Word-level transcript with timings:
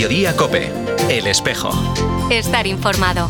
Mediodía 0.00 0.34
Cope, 0.34 0.72
El 1.10 1.26
Espejo. 1.26 1.70
Estar 2.30 2.66
informado. 2.66 3.28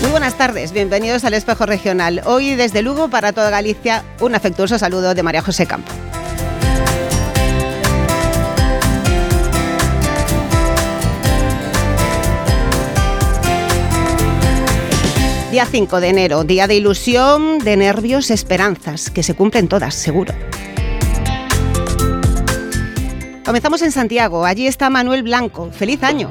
Muy 0.00 0.10
buenas 0.10 0.38
tardes, 0.38 0.72
bienvenidos 0.72 1.24
al 1.26 1.34
Espejo 1.34 1.66
Regional. 1.66 2.22
Hoy 2.24 2.54
desde 2.54 2.80
Lugo 2.80 3.10
para 3.10 3.34
toda 3.34 3.50
Galicia, 3.50 4.02
un 4.20 4.34
afectuoso 4.34 4.78
saludo 4.78 5.14
de 5.14 5.22
María 5.22 5.42
José 5.42 5.66
Campo. 5.66 5.92
Día 15.52 15.66
5 15.66 16.00
de 16.00 16.08
enero, 16.08 16.44
día 16.44 16.66
de 16.66 16.76
ilusión, 16.76 17.58
de 17.58 17.76
nervios, 17.76 18.30
esperanzas, 18.30 19.10
que 19.10 19.22
se 19.22 19.34
cumplen 19.34 19.68
todas, 19.68 19.94
seguro. 19.94 20.32
Comenzamos 23.44 23.82
en 23.82 23.92
Santiago, 23.92 24.46
allí 24.46 24.66
está 24.66 24.88
Manuel 24.88 25.22
Blanco. 25.22 25.70
¡Feliz 25.70 26.02
año! 26.04 26.30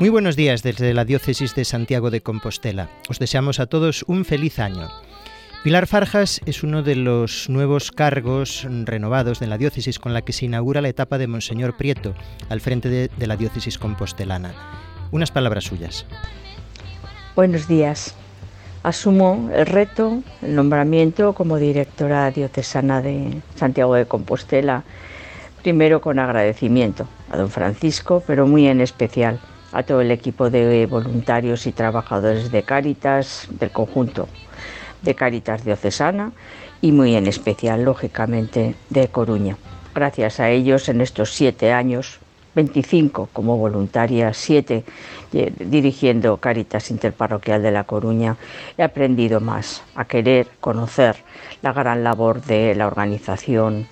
Muy 0.00 0.08
buenos 0.08 0.36
días 0.36 0.62
desde 0.62 0.94
la 0.94 1.04
Diócesis 1.04 1.54
de 1.54 1.66
Santiago 1.66 2.10
de 2.10 2.22
Compostela. 2.22 2.88
Os 3.10 3.18
deseamos 3.18 3.60
a 3.60 3.66
todos 3.66 4.02
un 4.08 4.24
feliz 4.24 4.58
año. 4.58 4.88
Pilar 5.64 5.86
Farjas 5.86 6.40
es 6.46 6.62
uno 6.62 6.82
de 6.82 6.96
los 6.96 7.50
nuevos 7.50 7.92
cargos 7.92 8.66
renovados 8.84 9.38
de 9.38 9.48
la 9.48 9.58
diócesis 9.58 9.98
con 9.98 10.14
la 10.14 10.22
que 10.22 10.32
se 10.32 10.46
inaugura 10.46 10.80
la 10.80 10.88
etapa 10.88 11.18
de 11.18 11.26
Monseñor 11.26 11.76
Prieto 11.76 12.14
al 12.48 12.62
frente 12.62 12.88
de, 12.88 13.10
de 13.14 13.26
la 13.26 13.36
diócesis 13.36 13.76
compostelana. 13.76 14.54
Unas 15.10 15.30
palabras 15.30 15.64
suyas. 15.64 16.04
Buenos 17.36 17.68
días. 17.68 18.14
Asumo 18.82 19.50
el 19.54 19.66
reto, 19.66 20.22
el 20.42 20.54
nombramiento 20.54 21.32
como 21.32 21.58
directora 21.58 22.30
diocesana 22.30 23.02
de 23.02 23.40
Santiago 23.54 23.94
de 23.94 24.06
Compostela, 24.06 24.84
primero 25.62 26.00
con 26.00 26.18
agradecimiento 26.18 27.08
a 27.30 27.36
don 27.36 27.50
Francisco, 27.50 28.22
pero 28.26 28.46
muy 28.46 28.66
en 28.66 28.80
especial 28.80 29.40
a 29.72 29.82
todo 29.82 30.00
el 30.00 30.10
equipo 30.10 30.50
de 30.50 30.86
voluntarios 30.86 31.66
y 31.66 31.72
trabajadores 31.72 32.50
de 32.50 32.62
Cáritas, 32.62 33.48
del 33.50 33.70
conjunto 33.70 34.28
de 35.02 35.14
Cáritas 35.14 35.64
Diocesana 35.64 36.32
y 36.80 36.92
muy 36.92 37.14
en 37.16 37.26
especial, 37.26 37.84
lógicamente, 37.84 38.74
de 38.90 39.08
Coruña. 39.08 39.56
Gracias 39.94 40.40
a 40.40 40.50
ellos 40.50 40.88
en 40.88 41.00
estos 41.00 41.32
siete 41.32 41.72
años 41.72 42.20
25 42.56 43.28
como 43.32 43.58
voluntaria, 43.58 44.32
7 44.32 44.82
dirigiendo 45.30 46.38
Caritas 46.38 46.90
Interparroquial 46.90 47.62
de 47.62 47.70
La 47.70 47.84
Coruña, 47.84 48.36
he 48.78 48.82
aprendido 48.82 49.40
más 49.40 49.82
a 49.94 50.06
querer 50.06 50.48
conocer 50.60 51.16
la 51.60 51.72
gran 51.72 52.02
labor 52.02 52.40
de 52.42 52.74
la 52.74 52.86
organización 52.86 53.86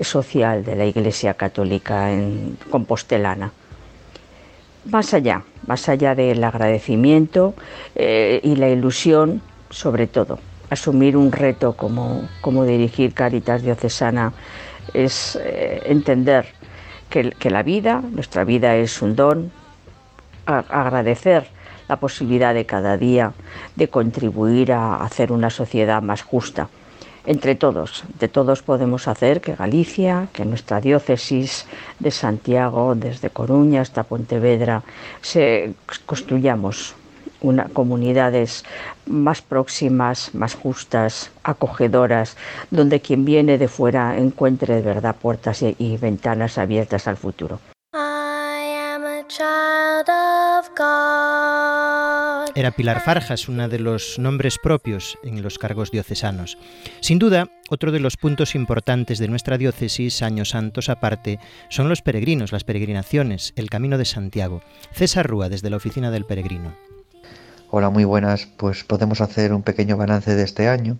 social 0.00 0.64
de 0.64 0.76
la 0.76 0.86
Iglesia 0.86 1.34
Católica 1.34 2.10
en 2.10 2.56
Compostelana. 2.70 3.52
Más 4.86 5.12
allá, 5.12 5.42
más 5.66 5.88
allá 5.88 6.14
del 6.14 6.42
agradecimiento 6.42 7.54
eh, 7.94 8.40
y 8.42 8.56
la 8.56 8.70
ilusión, 8.70 9.42
sobre 9.68 10.06
todo, 10.06 10.38
asumir 10.70 11.16
un 11.16 11.32
reto 11.32 11.74
como, 11.74 12.26
como 12.40 12.64
dirigir 12.64 13.12
Caritas 13.12 13.62
Diocesana 13.62 14.32
es 14.94 15.36
eh, 15.42 15.82
entender 15.86 16.46
que, 17.10 17.50
la 17.50 17.62
vida, 17.62 18.02
nuestra 18.10 18.44
vida 18.44 18.76
es 18.76 19.02
un 19.02 19.16
don, 19.16 19.50
agradecer 20.46 21.48
la 21.88 21.96
posibilidad 21.96 22.54
de 22.54 22.66
cada 22.66 22.96
día 22.96 23.32
de 23.76 23.88
contribuir 23.88 24.72
a 24.72 24.96
hacer 24.96 25.32
una 25.32 25.50
sociedad 25.50 26.02
más 26.02 26.22
justa. 26.22 26.68
Entre 27.24 27.56
todos, 27.56 28.04
de 28.20 28.28
todos 28.28 28.62
podemos 28.62 29.08
hacer 29.08 29.40
que 29.40 29.56
Galicia, 29.56 30.28
que 30.32 30.44
nuestra 30.44 30.80
diócesis 30.80 31.66
de 31.98 32.12
Santiago, 32.12 32.94
desde 32.94 33.30
Coruña 33.30 33.80
hasta 33.80 34.04
Pontevedra, 34.04 34.82
se 35.22 35.74
construyamos 36.06 36.94
una, 37.40 37.64
comunidades 37.68 38.64
más 39.06 39.42
próximas, 39.42 40.34
más 40.34 40.54
justas, 40.54 41.30
acogedoras, 41.42 42.36
donde 42.70 43.00
quien 43.00 43.24
viene 43.24 43.58
de 43.58 43.68
fuera 43.68 44.18
encuentre 44.18 44.76
de 44.76 44.82
verdad 44.82 45.16
puertas 45.16 45.62
y, 45.62 45.74
y 45.78 45.96
ventanas 45.96 46.58
abiertas 46.58 47.06
al 47.08 47.16
futuro. 47.16 47.60
Era 52.54 52.70
Pilar 52.70 53.02
Farjas, 53.02 53.48
una 53.48 53.68
de 53.68 53.78
los 53.78 54.18
nombres 54.18 54.58
propios 54.62 55.18
en 55.22 55.42
los 55.42 55.58
cargos 55.58 55.90
diocesanos. 55.90 56.56
Sin 57.00 57.18
duda, 57.18 57.50
otro 57.68 57.92
de 57.92 58.00
los 58.00 58.16
puntos 58.16 58.54
importantes 58.54 59.18
de 59.18 59.28
nuestra 59.28 59.58
diócesis, 59.58 60.22
años 60.22 60.50
santos 60.50 60.88
aparte, 60.88 61.38
son 61.68 61.88
los 61.88 62.02
peregrinos, 62.02 62.52
las 62.52 62.64
peregrinaciones, 62.64 63.52
el 63.56 63.68
Camino 63.68 63.98
de 63.98 64.04
Santiago. 64.04 64.62
César 64.92 65.26
Rúa, 65.26 65.48
desde 65.48 65.70
la 65.70 65.76
Oficina 65.76 66.10
del 66.10 66.24
Peregrino. 66.24 66.95
Hola, 67.68 67.90
muy 67.90 68.04
buenas. 68.04 68.46
Pues 68.56 68.84
podemos 68.84 69.20
hacer 69.20 69.52
un 69.52 69.62
pequeño 69.62 69.96
balance 69.96 70.36
de 70.36 70.44
este 70.44 70.68
año. 70.68 70.98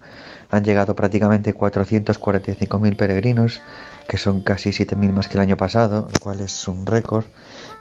Han 0.50 0.64
llegado 0.64 0.96
prácticamente 0.96 1.54
445.000 1.54 2.96
peregrinos, 2.96 3.60
que 4.08 4.18
son 4.18 4.40
casi 4.40 4.70
7.000 4.70 5.12
más 5.12 5.28
que 5.28 5.34
el 5.34 5.42
año 5.42 5.56
pasado, 5.56 6.08
lo 6.12 6.18
cual 6.18 6.40
es 6.40 6.66
un 6.66 6.84
récord 6.84 7.24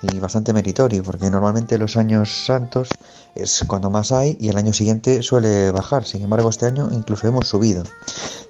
y 0.04 0.20
bastante 0.20 0.54
meritorio, 0.54 1.02
porque 1.02 1.32
normalmente 1.32 1.80
los 1.80 1.98
años 1.98 2.46
santos 2.46 2.90
es 3.34 3.64
cuando 3.68 3.90
más 3.90 4.12
hay 4.12 4.38
y 4.40 4.50
el 4.50 4.58
año 4.58 4.72
siguiente 4.72 5.24
suele 5.24 5.72
bajar. 5.72 6.06
Sin 6.06 6.22
embargo, 6.22 6.50
este 6.50 6.68
año 6.68 6.90
incluso 6.92 7.28
hemos 7.28 7.48
subido. 7.48 7.84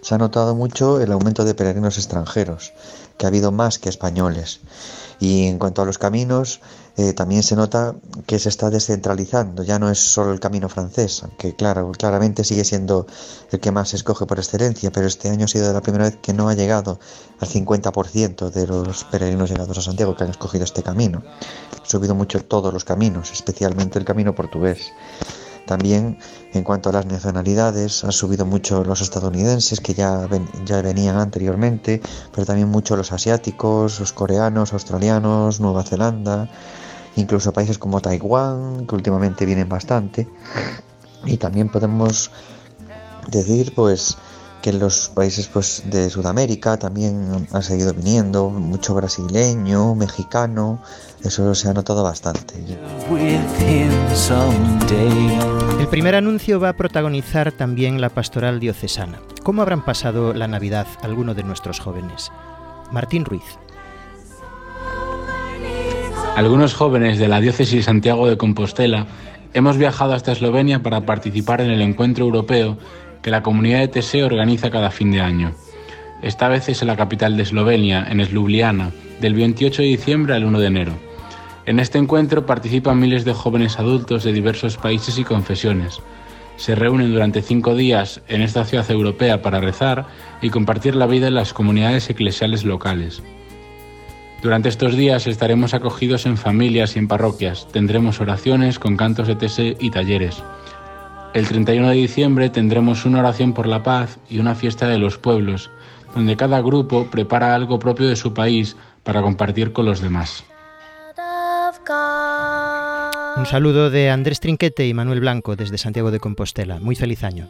Se 0.01 0.15
ha 0.15 0.17
notado 0.17 0.53
mucho 0.53 0.99
el 0.99 1.13
aumento 1.13 1.45
de 1.45 1.55
peregrinos 1.55 1.97
extranjeros, 1.97 2.73
que 3.17 3.25
ha 3.25 3.29
habido 3.29 3.53
más 3.53 3.79
que 3.79 3.87
españoles. 3.87 4.59
Y 5.17 5.47
en 5.47 5.59
cuanto 5.59 5.81
a 5.81 5.85
los 5.85 5.97
caminos, 5.97 6.59
eh, 6.97 7.13
también 7.13 7.43
se 7.43 7.55
nota 7.55 7.93
que 8.25 8.39
se 8.39 8.47
está 8.47 8.69
descentralizando, 8.69 9.63
ya 9.63 9.79
no 9.79 9.89
es 9.89 9.99
solo 9.99 10.31
el 10.31 10.39
camino 10.39 10.69
francés, 10.69 11.23
aunque 11.23 11.53
claro, 11.53 11.91
claramente 11.91 12.45
sigue 12.45 12.63
siendo 12.63 13.05
el 13.51 13.59
que 13.59 13.71
más 13.71 13.89
se 13.89 13.97
escoge 13.97 14.25
por 14.25 14.39
excelencia, 14.39 14.91
pero 14.91 15.05
este 15.07 15.29
año 15.29 15.45
ha 15.45 15.47
sido 15.49 15.73
la 15.73 15.81
primera 15.81 16.05
vez 16.05 16.17
que 16.21 16.33
no 16.33 16.47
ha 16.47 16.53
llegado 16.53 16.99
al 17.39 17.49
50% 17.49 18.49
de 18.49 18.67
los 18.67 19.03
peregrinos 19.05 19.49
llegados 19.49 19.77
a 19.77 19.81
Santiago 19.81 20.15
que 20.15 20.23
han 20.23 20.29
escogido 20.29 20.63
este 20.63 20.83
camino. 20.83 21.21
Ha 21.83 21.85
subido 21.85 22.15
mucho 22.15 22.41
todos 22.43 22.73
los 22.73 22.85
caminos, 22.85 23.31
especialmente 23.33 23.99
el 23.99 24.05
camino 24.05 24.33
portugués. 24.33 24.93
También 25.65 26.19
en 26.53 26.63
cuanto 26.63 26.89
a 26.89 26.93
las 26.93 27.05
nacionalidades, 27.05 28.03
han 28.03 28.11
subido 28.11 28.45
mucho 28.45 28.83
los 28.83 29.01
estadounidenses 29.01 29.81
que 29.81 29.93
ya, 29.93 30.29
ya 30.63 30.81
venían 30.81 31.17
anteriormente, 31.17 32.01
pero 32.31 32.45
también 32.45 32.69
mucho 32.69 32.95
los 32.95 33.11
asiáticos, 33.11 33.99
los 33.99 34.13
coreanos, 34.13 34.71
australianos, 34.71 35.59
Nueva 35.59 35.83
Zelanda, 35.83 36.49
incluso 37.15 37.53
países 37.53 37.77
como 37.77 38.01
Taiwán, 38.01 38.87
que 38.87 38.95
últimamente 38.95 39.45
vienen 39.45 39.69
bastante. 39.69 40.27
Y 41.25 41.37
también 41.37 41.69
podemos 41.69 42.31
decir 43.27 43.73
pues 43.75 44.17
que 44.61 44.73
los 44.73 45.09
países 45.09 45.47
pues 45.47 45.83
de 45.85 46.09
Sudamérica 46.09 46.77
también 46.77 47.47
han 47.51 47.61
seguido 47.61 47.93
viniendo 47.93 48.49
mucho 48.49 48.95
brasileño, 48.95 49.93
mexicano, 49.93 50.81
eso 51.23 51.53
se 51.53 51.69
ha 51.69 51.73
notado 51.73 52.03
bastante. 52.03 52.55
El 55.79 55.87
primer 55.87 56.15
anuncio 56.15 56.59
va 56.59 56.69
a 56.69 56.77
protagonizar 56.77 57.51
también 57.51 58.01
la 58.01 58.09
pastoral 58.09 58.59
diocesana. 58.59 59.19
¿Cómo 59.43 59.61
habrán 59.61 59.85
pasado 59.85 60.33
la 60.33 60.47
Navidad 60.47 60.87
algunos 61.03 61.35
de 61.35 61.43
nuestros 61.43 61.79
jóvenes? 61.79 62.31
Martín 62.91 63.23
Ruiz. 63.23 63.43
Algunos 66.35 66.73
jóvenes 66.73 67.17
de 67.17 67.29
la 67.29 67.39
diócesis 67.39 67.85
Santiago 67.85 68.27
de 68.27 68.35
Compostela 68.35 69.07
hemos 69.53 69.77
viajado 69.77 70.13
hasta 70.13 70.33
Eslovenia 70.33 70.83
para 70.83 71.05
participar 71.05 71.61
en 71.61 71.71
el 71.71 71.81
encuentro 71.81 72.25
europeo 72.25 72.77
que 73.21 73.31
la 73.31 73.41
comunidad 73.41 73.79
de 73.79 73.87
TSE 73.87 74.25
organiza 74.25 74.69
cada 74.69 74.91
fin 74.91 75.11
de 75.11 75.21
año. 75.21 75.53
Esta 76.21 76.49
vez 76.49 76.67
es 76.67 76.81
en 76.81 76.89
la 76.89 76.97
capital 76.97 77.37
de 77.37 77.43
Eslovenia, 77.43 78.05
en 78.09 78.17
Ljubljana, 78.17 78.91
del 79.21 79.33
28 79.33 79.81
de 79.81 79.87
diciembre 79.87 80.35
al 80.35 80.43
1 80.43 80.59
de 80.59 80.67
enero. 80.67 80.91
En 81.65 81.79
este 81.79 81.99
encuentro 81.99 82.45
participan 82.45 82.99
miles 82.99 83.23
de 83.23 83.33
jóvenes 83.33 83.79
adultos 83.79 84.25
de 84.25 84.33
diversos 84.33 84.75
países 84.75 85.17
y 85.17 85.23
confesiones. 85.23 86.01
Se 86.57 86.75
reúnen 86.75 87.13
durante 87.13 87.43
cinco 87.43 87.75
días 87.75 88.19
en 88.27 88.41
esta 88.41 88.65
ciudad 88.65 88.91
europea 88.91 89.41
para 89.41 89.61
rezar 89.61 90.05
y 90.41 90.49
compartir 90.49 90.95
la 90.97 91.07
vida 91.07 91.29
en 91.29 91.35
las 91.35 91.53
comunidades 91.53 92.09
eclesiales 92.09 92.65
locales. 92.65 93.23
Durante 94.45 94.69
estos 94.69 94.95
días 94.95 95.25
estaremos 95.25 95.73
acogidos 95.73 96.27
en 96.27 96.37
familias 96.37 96.95
y 96.95 96.99
en 96.99 97.07
parroquias, 97.07 97.67
tendremos 97.71 98.21
oraciones 98.21 98.77
con 98.77 98.95
cantos 98.95 99.27
de 99.27 99.33
TSE 99.33 99.75
y 99.79 99.89
talleres. 99.89 100.43
El 101.33 101.47
31 101.47 101.89
de 101.89 101.95
diciembre 101.95 102.51
tendremos 102.51 103.05
una 103.05 103.21
oración 103.21 103.53
por 103.53 103.65
la 103.65 103.81
paz 103.81 104.19
y 104.29 104.37
una 104.37 104.53
fiesta 104.53 104.87
de 104.87 104.99
los 104.99 105.17
pueblos, 105.17 105.71
donde 106.13 106.37
cada 106.37 106.61
grupo 106.61 107.07
prepara 107.09 107.55
algo 107.55 107.79
propio 107.79 108.07
de 108.07 108.15
su 108.15 108.35
país 108.35 108.77
para 109.01 109.23
compartir 109.23 109.73
con 109.73 109.87
los 109.87 109.99
demás. 109.99 110.43
Un 113.37 113.45
saludo 113.47 113.89
de 113.89 114.11
Andrés 114.11 114.41
Trinquete 114.41 114.87
y 114.87 114.93
Manuel 114.93 115.21
Blanco 115.21 115.55
desde 115.55 115.79
Santiago 115.79 116.11
de 116.11 116.19
Compostela. 116.19 116.77
Muy 116.79 116.95
feliz 116.95 117.23
año. 117.23 117.49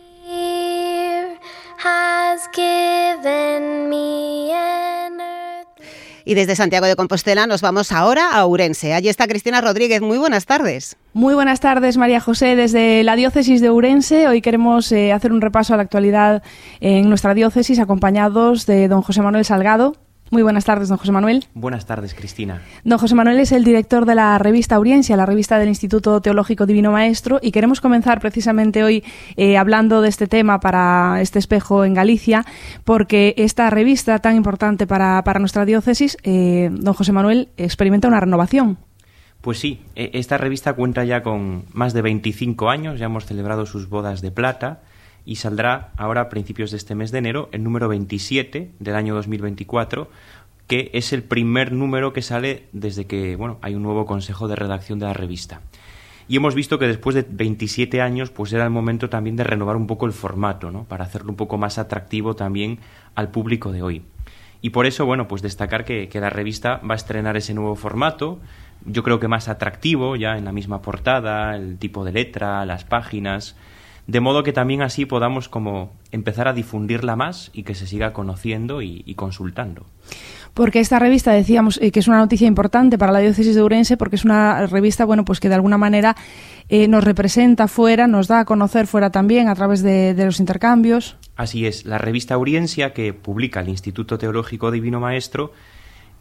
Y 6.25 6.33
desde 6.33 6.55
Santiago 6.55 6.87
de 6.87 6.95
Compostela 6.95 7.45
nos 7.45 7.61
vamos 7.61 7.91
ahora 7.91 8.31
a 8.31 8.45
Urense. 8.47 8.93
Allí 8.93 9.09
está 9.09 9.27
Cristina 9.27 9.61
Rodríguez. 9.61 10.01
Muy 10.01 10.17
buenas 10.17 10.47
tardes. 10.47 10.97
Muy 11.13 11.35
buenas 11.35 11.59
tardes, 11.59 11.97
María 11.97 12.19
José. 12.19 12.55
Desde 12.55 13.03
la 13.03 13.15
diócesis 13.15 13.61
de 13.61 13.69
Urense, 13.69 14.27
hoy 14.27 14.41
queremos 14.41 14.91
eh, 14.91 15.13
hacer 15.13 15.31
un 15.31 15.39
repaso 15.39 15.75
a 15.75 15.77
la 15.77 15.83
actualidad 15.83 16.41
en 16.81 17.07
nuestra 17.09 17.35
diócesis, 17.35 17.79
acompañados 17.79 18.65
de 18.65 18.87
don 18.87 19.03
José 19.03 19.21
Manuel 19.21 19.45
Salgado, 19.45 19.95
muy 20.31 20.41
buenas 20.41 20.65
tardes, 20.65 20.89
don 20.89 20.97
José 20.97 21.11
Manuel. 21.11 21.45
Buenas 21.53 21.85
tardes, 21.85 22.13
Cristina. 22.13 22.61
Don 22.83 22.97
José 22.97 23.13
Manuel 23.13 23.39
es 23.39 23.51
el 23.51 23.63
director 23.63 24.05
de 24.05 24.15
la 24.15 24.37
revista 24.39 24.75
Auriencia, 24.75 25.15
la 25.15 25.25
revista 25.25 25.59
del 25.59 25.69
Instituto 25.69 26.19
Teológico 26.19 26.65
Divino 26.65 26.91
Maestro, 26.91 27.39
y 27.41 27.51
queremos 27.51 27.79
comenzar 27.79 28.19
precisamente 28.19 28.83
hoy 28.83 29.03
eh, 29.37 29.57
hablando 29.57 30.01
de 30.01 30.09
este 30.09 30.25
tema 30.25 30.59
para 30.59 31.21
este 31.21 31.37
espejo 31.37 31.85
en 31.85 31.93
Galicia, 31.93 32.43
porque 32.83 33.35
esta 33.37 33.69
revista 33.69 34.17
tan 34.19 34.35
importante 34.35 34.87
para, 34.87 35.21
nuestra 35.39 35.63
diócesis, 35.63 36.17
eh, 36.23 36.69
don 36.71 36.95
José 36.95 37.11
Manuel, 37.11 37.49
experimenta 37.57 38.07
una 38.07 38.19
renovación. 38.19 38.79
Pues 39.41 39.59
sí, 39.59 39.81
e, 39.95 40.09
esta 40.13 40.39
revista 40.39 40.73
cuenta 40.73 41.03
ya 41.03 41.21
con 41.21 41.65
más 41.71 41.93
de 41.93 42.01
25 42.01 42.69
años, 42.71 42.99
ya 42.99 43.05
hemos 43.05 43.25
celebrado 43.25 43.67
sus 43.67 43.89
bodas 43.89 44.21
de 44.21 44.31
plata 44.31 44.81
y 45.25 45.37
saldrá 45.37 45.91
ahora 45.97 46.21
a 46.21 46.29
principios 46.29 46.71
de 46.71 46.77
este 46.77 46.95
mes 46.95 47.11
de 47.11 47.17
enero 47.17 47.49
el 47.51 47.63
número 47.63 47.87
27 47.87 48.71
del 48.79 48.95
año 48.95 49.15
2024 49.15 50.09
que 50.67 50.89
es 50.93 51.13
el 51.13 51.23
primer 51.23 51.71
número 51.71 52.13
que 52.13 52.21
sale 52.21 52.65
desde 52.71 53.05
que 53.05 53.35
bueno, 53.35 53.57
hay 53.61 53.75
un 53.75 53.83
nuevo 53.83 54.05
consejo 54.05 54.47
de 54.47 54.55
redacción 54.55 54.99
de 54.99 55.05
la 55.05 55.13
revista. 55.13 55.61
Y 56.27 56.37
hemos 56.37 56.55
visto 56.55 56.79
que 56.79 56.87
después 56.87 57.13
de 57.13 57.23
27 57.29 58.01
años, 58.01 58.31
pues 58.31 58.51
era 58.51 58.63
el 58.63 58.71
momento 58.71 59.09
también 59.09 59.35
de 59.35 59.43
renovar 59.43 59.75
un 59.75 59.85
poco 59.85 60.07
el 60.07 60.11
formato, 60.11 60.71
¿no? 60.71 60.83
Para 60.85 61.05
hacerlo 61.05 61.29
un 61.29 61.35
poco 61.35 61.59
más 61.59 61.77
atractivo 61.77 62.35
también 62.35 62.79
al 63.13 63.29
público 63.29 63.71
de 63.71 63.83
hoy. 63.83 64.01
Y 64.61 64.71
por 64.71 64.87
eso, 64.87 65.05
bueno, 65.05 65.27
pues 65.27 65.43
destacar 65.43 65.85
que, 65.85 66.09
que 66.09 66.19
la 66.19 66.31
revista 66.31 66.77
va 66.77 66.93
a 66.93 66.97
estrenar 66.97 67.37
ese 67.37 67.53
nuevo 67.53 67.75
formato, 67.75 68.39
yo 68.85 69.03
creo 69.03 69.19
que 69.19 69.27
más 69.27 69.47
atractivo, 69.47 70.15
ya 70.15 70.35
en 70.35 70.45
la 70.45 70.51
misma 70.51 70.81
portada, 70.81 71.55
el 71.55 71.77
tipo 71.77 72.03
de 72.03 72.13
letra, 72.13 72.65
las 72.65 72.85
páginas, 72.85 73.55
de 74.07 74.19
modo 74.19 74.43
que 74.43 74.53
también 74.53 74.81
así 74.81 75.05
podamos 75.05 75.49
como 75.49 75.93
empezar 76.11 76.47
a 76.47 76.53
difundirla 76.53 77.15
más 77.15 77.49
y 77.53 77.63
que 77.63 77.75
se 77.75 77.87
siga 77.87 78.13
conociendo 78.13 78.81
y, 78.81 79.13
consultando. 79.15 79.85
Porque 80.53 80.79
esta 80.79 80.99
revista, 80.99 81.31
decíamos, 81.31 81.79
eh, 81.81 81.91
que 81.91 81.99
es 81.99 82.07
una 82.07 82.19
noticia 82.19 82.47
importante 82.47 82.97
para 82.97 83.11
la 83.11 83.19
diócesis 83.19 83.55
de 83.55 83.63
Urense, 83.63 83.97
porque 83.97 84.15
es 84.15 84.23
una 84.23 84.67
revista, 84.67 85.03
bueno, 85.03 85.25
pues 85.25 85.39
que 85.39 85.49
de 85.49 85.55
alguna 85.55 85.77
manera 85.77 86.15
eh, 86.69 86.87
nos 86.87 87.03
representa 87.03 87.67
fuera, 87.67 88.07
nos 88.07 88.27
da 88.27 88.41
a 88.41 88.45
conocer 88.45 88.87
fuera 88.87 89.09
también 89.09 89.49
a 89.49 89.55
través 89.55 89.81
de, 89.81 90.13
de, 90.13 90.25
los 90.25 90.39
intercambios. 90.39 91.17
Así 91.35 91.65
es, 91.65 91.85
la 91.85 91.97
revista 91.97 92.35
Auriencia 92.35 92.93
que 92.93 93.13
publica 93.13 93.59
el 93.59 93.69
Instituto 93.69 94.17
Teológico 94.17 94.71
Divino 94.71 94.99
Maestro 94.99 95.51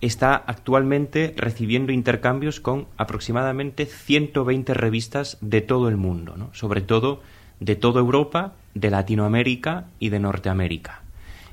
está 0.01 0.35
actualmente 0.35 1.35
recibiendo 1.37 1.93
intercambios 1.93 2.61
con 2.61 2.87
aproximadamente 2.97 3.87
120 3.87 4.75
revistas 4.75 5.39
de 5.41 5.61
todo 5.61 5.89
el 5.89 5.97
mundo, 5.97 6.35
¿no? 6.37 6.51
sobre 6.53 6.81
todo 6.81 7.21
de 7.61 7.77
toda 7.77 8.01
Europa, 8.01 8.53
de 8.75 8.91
Latinoamérica 8.91 9.87
y 9.99 10.09
de 10.09 10.19
Norteamérica. 10.19 11.03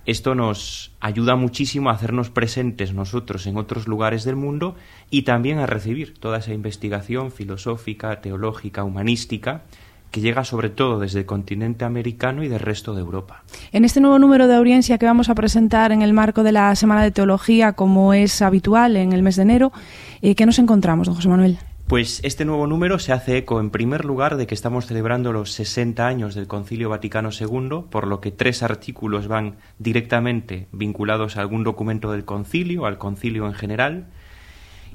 Esto 0.05 0.33
nos 0.33 0.91
ayuda 0.99 1.35
muchísimo 1.35 1.89
a 1.89 1.93
hacernos 1.93 2.31
presentes 2.31 2.93
nosotros 2.93 3.45
en 3.45 3.57
otros 3.57 3.87
lugares 3.87 4.23
del 4.23 4.35
mundo 4.35 4.75
y 5.11 5.21
también 5.21 5.59
a 5.59 5.67
recibir 5.67 6.17
toda 6.17 6.39
esa 6.39 6.53
investigación 6.53 7.31
filosófica, 7.31 8.19
teológica, 8.19 8.83
humanística 8.83 9.61
que 10.09 10.19
llega 10.19 10.43
sobre 10.43 10.69
todo 10.69 10.99
desde 10.99 11.19
el 11.19 11.25
continente 11.25 11.85
americano 11.85 12.43
y 12.43 12.49
del 12.49 12.59
resto 12.59 12.93
de 12.93 13.01
Europa. 13.01 13.43
En 13.71 13.85
este 13.85 14.01
nuevo 14.01 14.19
número 14.19 14.47
de 14.47 14.55
audiencia 14.55 14.97
que 14.97 15.05
vamos 15.05 15.29
a 15.29 15.35
presentar 15.35 15.91
en 15.91 16.01
el 16.01 16.13
marco 16.13 16.43
de 16.43 16.51
la 16.51 16.75
Semana 16.75 17.03
de 17.03 17.11
Teología, 17.11 17.73
como 17.73 18.13
es 18.13 18.41
habitual 18.41 18.97
en 18.97 19.13
el 19.13 19.23
mes 19.23 19.37
de 19.37 19.43
enero, 19.43 19.71
eh, 20.21 20.35
¿qué 20.35 20.45
nos 20.45 20.59
encontramos, 20.59 21.07
don 21.07 21.15
José 21.15 21.29
Manuel? 21.29 21.59
Pues 21.91 22.21
este 22.23 22.45
nuevo 22.45 22.67
número 22.67 22.99
se 22.99 23.11
hace 23.11 23.35
eco, 23.35 23.59
en 23.59 23.69
primer 23.69 24.05
lugar, 24.05 24.37
de 24.37 24.47
que 24.47 24.55
estamos 24.55 24.85
celebrando 24.85 25.33
los 25.33 25.51
60 25.51 26.07
años 26.07 26.35
del 26.35 26.47
Concilio 26.47 26.87
Vaticano 26.87 27.31
II, 27.37 27.87
por 27.89 28.07
lo 28.07 28.21
que 28.21 28.31
tres 28.31 28.63
artículos 28.63 29.27
van 29.27 29.57
directamente 29.77 30.69
vinculados 30.71 31.35
a 31.35 31.41
algún 31.41 31.65
documento 31.65 32.13
del 32.13 32.23
concilio, 32.23 32.85
al 32.85 32.97
concilio 32.97 33.45
en 33.45 33.53
general, 33.53 34.07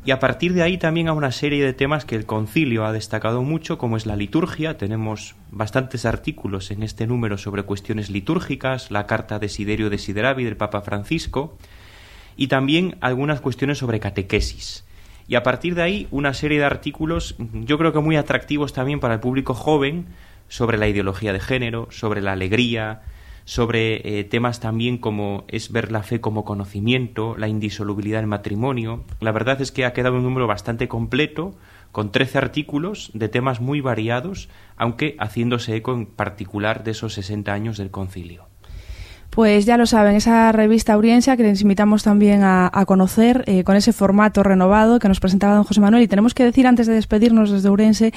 y 0.06 0.10
a 0.10 0.20
partir 0.20 0.54
de 0.54 0.62
ahí 0.62 0.78
también 0.78 1.08
a 1.08 1.12
una 1.12 1.32
serie 1.32 1.62
de 1.66 1.74
temas 1.74 2.06
que 2.06 2.16
el 2.16 2.24
concilio 2.24 2.86
ha 2.86 2.92
destacado 2.92 3.42
mucho, 3.42 3.76
como 3.76 3.98
es 3.98 4.06
la 4.06 4.16
liturgia. 4.16 4.78
Tenemos 4.78 5.34
bastantes 5.50 6.06
artículos 6.06 6.70
en 6.70 6.82
este 6.82 7.06
número 7.06 7.36
sobre 7.36 7.64
cuestiones 7.64 8.08
litúrgicas, 8.08 8.90
la 8.90 9.06
carta 9.06 9.38
Desiderio 9.38 9.90
Desideravi 9.90 10.44
del 10.44 10.56
Papa 10.56 10.80
Francisco, 10.80 11.58
y 12.38 12.46
también 12.46 12.96
algunas 13.02 13.42
cuestiones 13.42 13.76
sobre 13.76 14.00
catequesis. 14.00 14.85
Y 15.28 15.34
a 15.34 15.42
partir 15.42 15.74
de 15.74 15.82
ahí, 15.82 16.08
una 16.10 16.34
serie 16.34 16.58
de 16.58 16.64
artículos, 16.64 17.36
yo 17.38 17.78
creo 17.78 17.92
que 17.92 18.00
muy 18.00 18.16
atractivos 18.16 18.72
también 18.72 19.00
para 19.00 19.14
el 19.14 19.20
público 19.20 19.54
joven, 19.54 20.06
sobre 20.48 20.78
la 20.78 20.88
ideología 20.88 21.32
de 21.32 21.40
género, 21.40 21.88
sobre 21.90 22.20
la 22.20 22.32
alegría, 22.32 23.02
sobre 23.44 24.18
eh, 24.18 24.24
temas 24.24 24.60
también 24.60 24.98
como 24.98 25.44
es 25.48 25.70
ver 25.70 25.92
la 25.92 26.02
fe 26.02 26.20
como 26.20 26.44
conocimiento, 26.44 27.36
la 27.36 27.48
indisolubilidad 27.48 28.18
del 28.18 28.26
matrimonio. 28.26 29.04
La 29.20 29.32
verdad 29.32 29.60
es 29.60 29.72
que 29.72 29.84
ha 29.84 29.92
quedado 29.92 30.16
un 30.16 30.24
número 30.24 30.46
bastante 30.46 30.88
completo, 30.88 31.54
con 31.92 32.12
13 32.12 32.38
artículos 32.38 33.10
de 33.14 33.28
temas 33.28 33.60
muy 33.60 33.80
variados, 33.80 34.48
aunque 34.76 35.16
haciéndose 35.18 35.76
eco 35.76 35.94
en 35.94 36.06
particular 36.06 36.84
de 36.84 36.90
esos 36.90 37.14
60 37.14 37.52
años 37.52 37.78
del 37.78 37.90
concilio. 37.90 38.46
Pues 39.36 39.66
ya 39.66 39.76
lo 39.76 39.84
saben, 39.84 40.16
esa 40.16 40.50
revista 40.50 40.94
Auriencia 40.94 41.36
que 41.36 41.42
les 41.42 41.60
invitamos 41.60 42.02
también 42.02 42.40
a, 42.42 42.70
conocer 42.86 43.44
eh, 43.46 43.64
con 43.64 43.76
ese 43.76 43.92
formato 43.92 44.42
renovado 44.42 44.98
que 44.98 45.08
nos 45.08 45.20
presentaba 45.20 45.56
don 45.56 45.64
José 45.64 45.78
Manuel. 45.78 46.02
Y 46.02 46.08
tenemos 46.08 46.32
que 46.32 46.42
decir 46.42 46.66
antes 46.66 46.86
de 46.86 46.94
despedirnos 46.94 47.50
desde 47.50 47.68
Urense 47.68 48.14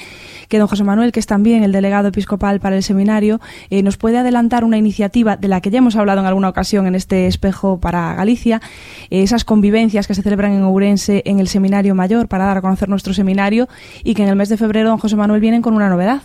que 0.48 0.58
don 0.58 0.66
José 0.66 0.82
Manuel, 0.82 1.12
que 1.12 1.20
es 1.20 1.26
también 1.26 1.62
el 1.62 1.72
delegado 1.72 2.08
episcopal 2.08 2.58
para 2.58 2.74
el 2.74 2.82
seminario, 2.82 3.38
eh, 3.68 3.82
nos 3.82 3.98
puede 3.98 4.16
adelantar 4.16 4.64
una 4.64 4.78
iniciativa 4.78 5.36
de 5.36 5.48
la 5.48 5.60
que 5.60 5.68
ya 5.68 5.76
hemos 5.76 5.94
hablado 5.94 6.20
en 6.20 6.26
alguna 6.26 6.48
ocasión 6.48 6.86
en 6.86 6.94
este 6.94 7.26
espejo 7.26 7.78
para 7.78 8.14
Galicia, 8.14 8.62
eh, 9.10 9.22
esas 9.22 9.44
convivencias 9.44 10.06
que 10.06 10.14
se 10.14 10.22
celebran 10.22 10.52
en 10.52 10.64
Urense 10.64 11.20
en 11.26 11.38
el 11.38 11.48
seminario 11.48 11.94
mayor 11.94 12.28
para 12.28 12.46
dar 12.46 12.56
a 12.56 12.60
conocer 12.62 12.88
nuestro 12.88 13.12
seminario 13.12 13.68
y 14.04 14.14
que 14.14 14.22
en 14.22 14.30
el 14.30 14.36
mes 14.36 14.48
de 14.48 14.56
febrero 14.56 14.88
don 14.88 14.98
José 14.98 15.16
Manuel 15.16 15.42
vienen 15.42 15.60
con 15.60 15.74
una 15.74 15.90
novedad. 15.90 16.22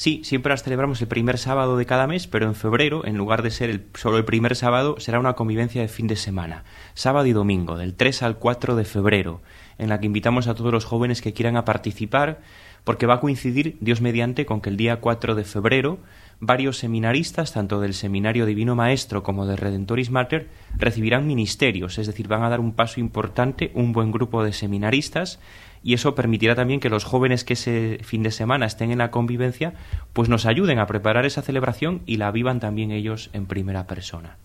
Sí, 0.00 0.22
siempre 0.24 0.48
las 0.48 0.62
celebramos 0.62 1.02
el 1.02 1.08
primer 1.08 1.36
sábado 1.36 1.76
de 1.76 1.84
cada 1.84 2.06
mes, 2.06 2.26
pero 2.26 2.46
en 2.46 2.54
febrero, 2.54 3.04
en 3.04 3.18
lugar 3.18 3.42
de 3.42 3.50
ser 3.50 3.68
el, 3.68 3.84
solo 3.92 4.16
el 4.16 4.24
primer 4.24 4.56
sábado, 4.56 4.98
será 4.98 5.20
una 5.20 5.34
convivencia 5.34 5.82
de 5.82 5.88
fin 5.88 6.06
de 6.06 6.16
semana, 6.16 6.64
sábado 6.94 7.26
y 7.26 7.34
domingo, 7.34 7.76
del 7.76 7.92
3 7.92 8.22
al 8.22 8.38
4 8.38 8.76
de 8.76 8.86
febrero, 8.86 9.42
en 9.76 9.90
la 9.90 10.00
que 10.00 10.06
invitamos 10.06 10.46
a 10.46 10.54
todos 10.54 10.72
los 10.72 10.86
jóvenes 10.86 11.20
que 11.20 11.34
quieran 11.34 11.58
a 11.58 11.66
participar, 11.66 12.40
porque 12.82 13.04
va 13.04 13.16
a 13.16 13.20
coincidir, 13.20 13.76
Dios 13.82 14.00
mediante, 14.00 14.46
con 14.46 14.62
que 14.62 14.70
el 14.70 14.78
día 14.78 15.00
4 15.00 15.34
de 15.34 15.44
febrero 15.44 15.98
varios 16.40 16.78
seminaristas, 16.78 17.52
tanto 17.52 17.80
del 17.80 17.92
Seminario 17.92 18.46
Divino 18.46 18.74
Maestro 18.74 19.22
como 19.22 19.44
de 19.44 19.56
Redentoris 19.56 20.10
Mater, 20.10 20.48
recibirán 20.78 21.26
ministerios, 21.26 21.98
es 21.98 22.06
decir, 22.06 22.26
van 22.26 22.42
a 22.42 22.48
dar 22.48 22.60
un 22.60 22.72
paso 22.72 22.98
importante, 22.98 23.70
un 23.74 23.92
buen 23.92 24.10
grupo 24.10 24.42
de 24.42 24.54
seminaristas, 24.54 25.38
y 25.82 25.94
eso 25.94 26.14
permitirá 26.14 26.54
también 26.54 26.80
que 26.80 26.90
los 26.90 27.04
jóvenes 27.04 27.44
que 27.44 27.54
ese 27.54 27.98
fin 28.02 28.22
de 28.22 28.30
semana 28.30 28.66
estén 28.66 28.90
en 28.90 28.98
la 28.98 29.10
convivencia 29.10 29.74
pues 30.12 30.28
nos 30.28 30.46
ayuden 30.46 30.78
a 30.78 30.86
preparar 30.86 31.26
esa 31.26 31.42
celebración 31.42 32.02
y 32.06 32.16
la 32.16 32.30
vivan 32.30 32.60
también 32.60 32.90
ellos 32.90 33.30
en 33.32 33.46
primera 33.46 33.86
persona. 33.86 34.36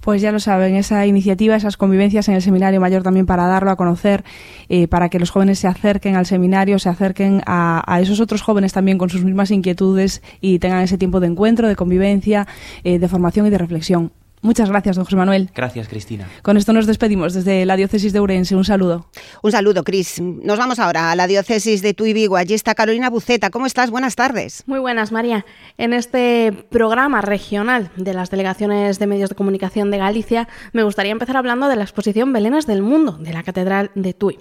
Pues 0.00 0.22
ya 0.22 0.32
lo 0.32 0.40
saben, 0.40 0.74
esa 0.74 1.06
iniciativa, 1.06 1.54
esas 1.54 1.76
convivencias 1.76 2.28
en 2.28 2.34
el 2.34 2.42
seminario 2.42 2.80
mayor 2.80 3.02
también 3.02 3.26
para 3.26 3.46
darlo 3.46 3.70
a 3.70 3.76
conocer, 3.76 4.24
eh, 4.68 4.88
para 4.88 5.08
que 5.08 5.18
los 5.18 5.30
jóvenes 5.30 5.58
se 5.58 5.68
acerquen 5.68 6.16
al 6.16 6.26
seminario, 6.26 6.78
se 6.78 6.88
acerquen 6.88 7.42
a, 7.46 7.98
esos 8.00 8.20
otros 8.20 8.42
jóvenes 8.42 8.72
también 8.72 8.98
con 8.98 9.10
sus 9.10 9.24
mismas 9.24 9.50
inquietudes 9.50 10.22
y 10.40 10.58
tengan 10.58 10.82
ese 10.82 10.98
tiempo 10.98 11.20
de 11.20 11.28
encuentro, 11.28 11.68
de 11.68 11.76
convivencia, 11.76 12.46
eh, 12.82 12.98
de 12.98 13.08
formación 13.08 13.46
y 13.46 13.50
de 13.50 13.58
reflexión. 13.58 14.12
Muchas 14.42 14.70
gracias, 14.70 14.96
don 14.96 15.04
José 15.04 15.16
Manuel. 15.16 15.50
Gracias, 15.54 15.86
Cristina. 15.88 16.26
Con 16.42 16.56
esto 16.56 16.72
nos 16.72 16.86
despedimos 16.86 17.34
desde 17.34 17.66
la 17.66 17.76
diócesis 17.76 18.12
de 18.14 18.20
Urense. 18.20 18.56
Un 18.56 18.64
saludo. 18.64 19.06
Un 19.42 19.52
saludo, 19.52 19.84
Cris. 19.84 20.20
Nos 20.20 20.58
vamos 20.58 20.78
ahora 20.78 21.10
a 21.10 21.16
la 21.16 21.26
diócesis 21.26 21.82
de 21.82 21.92
Tuy 21.92 22.14
Vigo. 22.14 22.36
Allí 22.36 22.54
está 22.54 22.74
Carolina 22.74 23.10
Buceta. 23.10 23.50
¿Cómo 23.50 23.66
estás? 23.66 23.90
Buenas 23.90 24.16
tardes. 24.16 24.64
Muy 24.66 24.78
buenas, 24.78 25.12
María. 25.12 25.44
En 25.76 25.92
este 25.92 26.52
programa 26.70 27.20
regional 27.20 27.90
de 27.96 28.14
las 28.14 28.30
delegaciones 28.30 28.98
de 28.98 29.06
medios 29.06 29.28
de 29.28 29.36
comunicación 29.36 29.90
de 29.90 29.98
Galicia, 29.98 30.48
me 30.72 30.84
gustaría 30.84 31.12
empezar 31.12 31.36
hablando 31.36 31.68
de 31.68 31.76
la 31.76 31.82
exposición 31.82 32.32
Belenes 32.32 32.66
del 32.66 32.82
Mundo 32.82 33.18
de 33.18 33.34
la 33.34 33.42
Catedral 33.42 33.90
de 33.94 34.14
Tuy. 34.14 34.38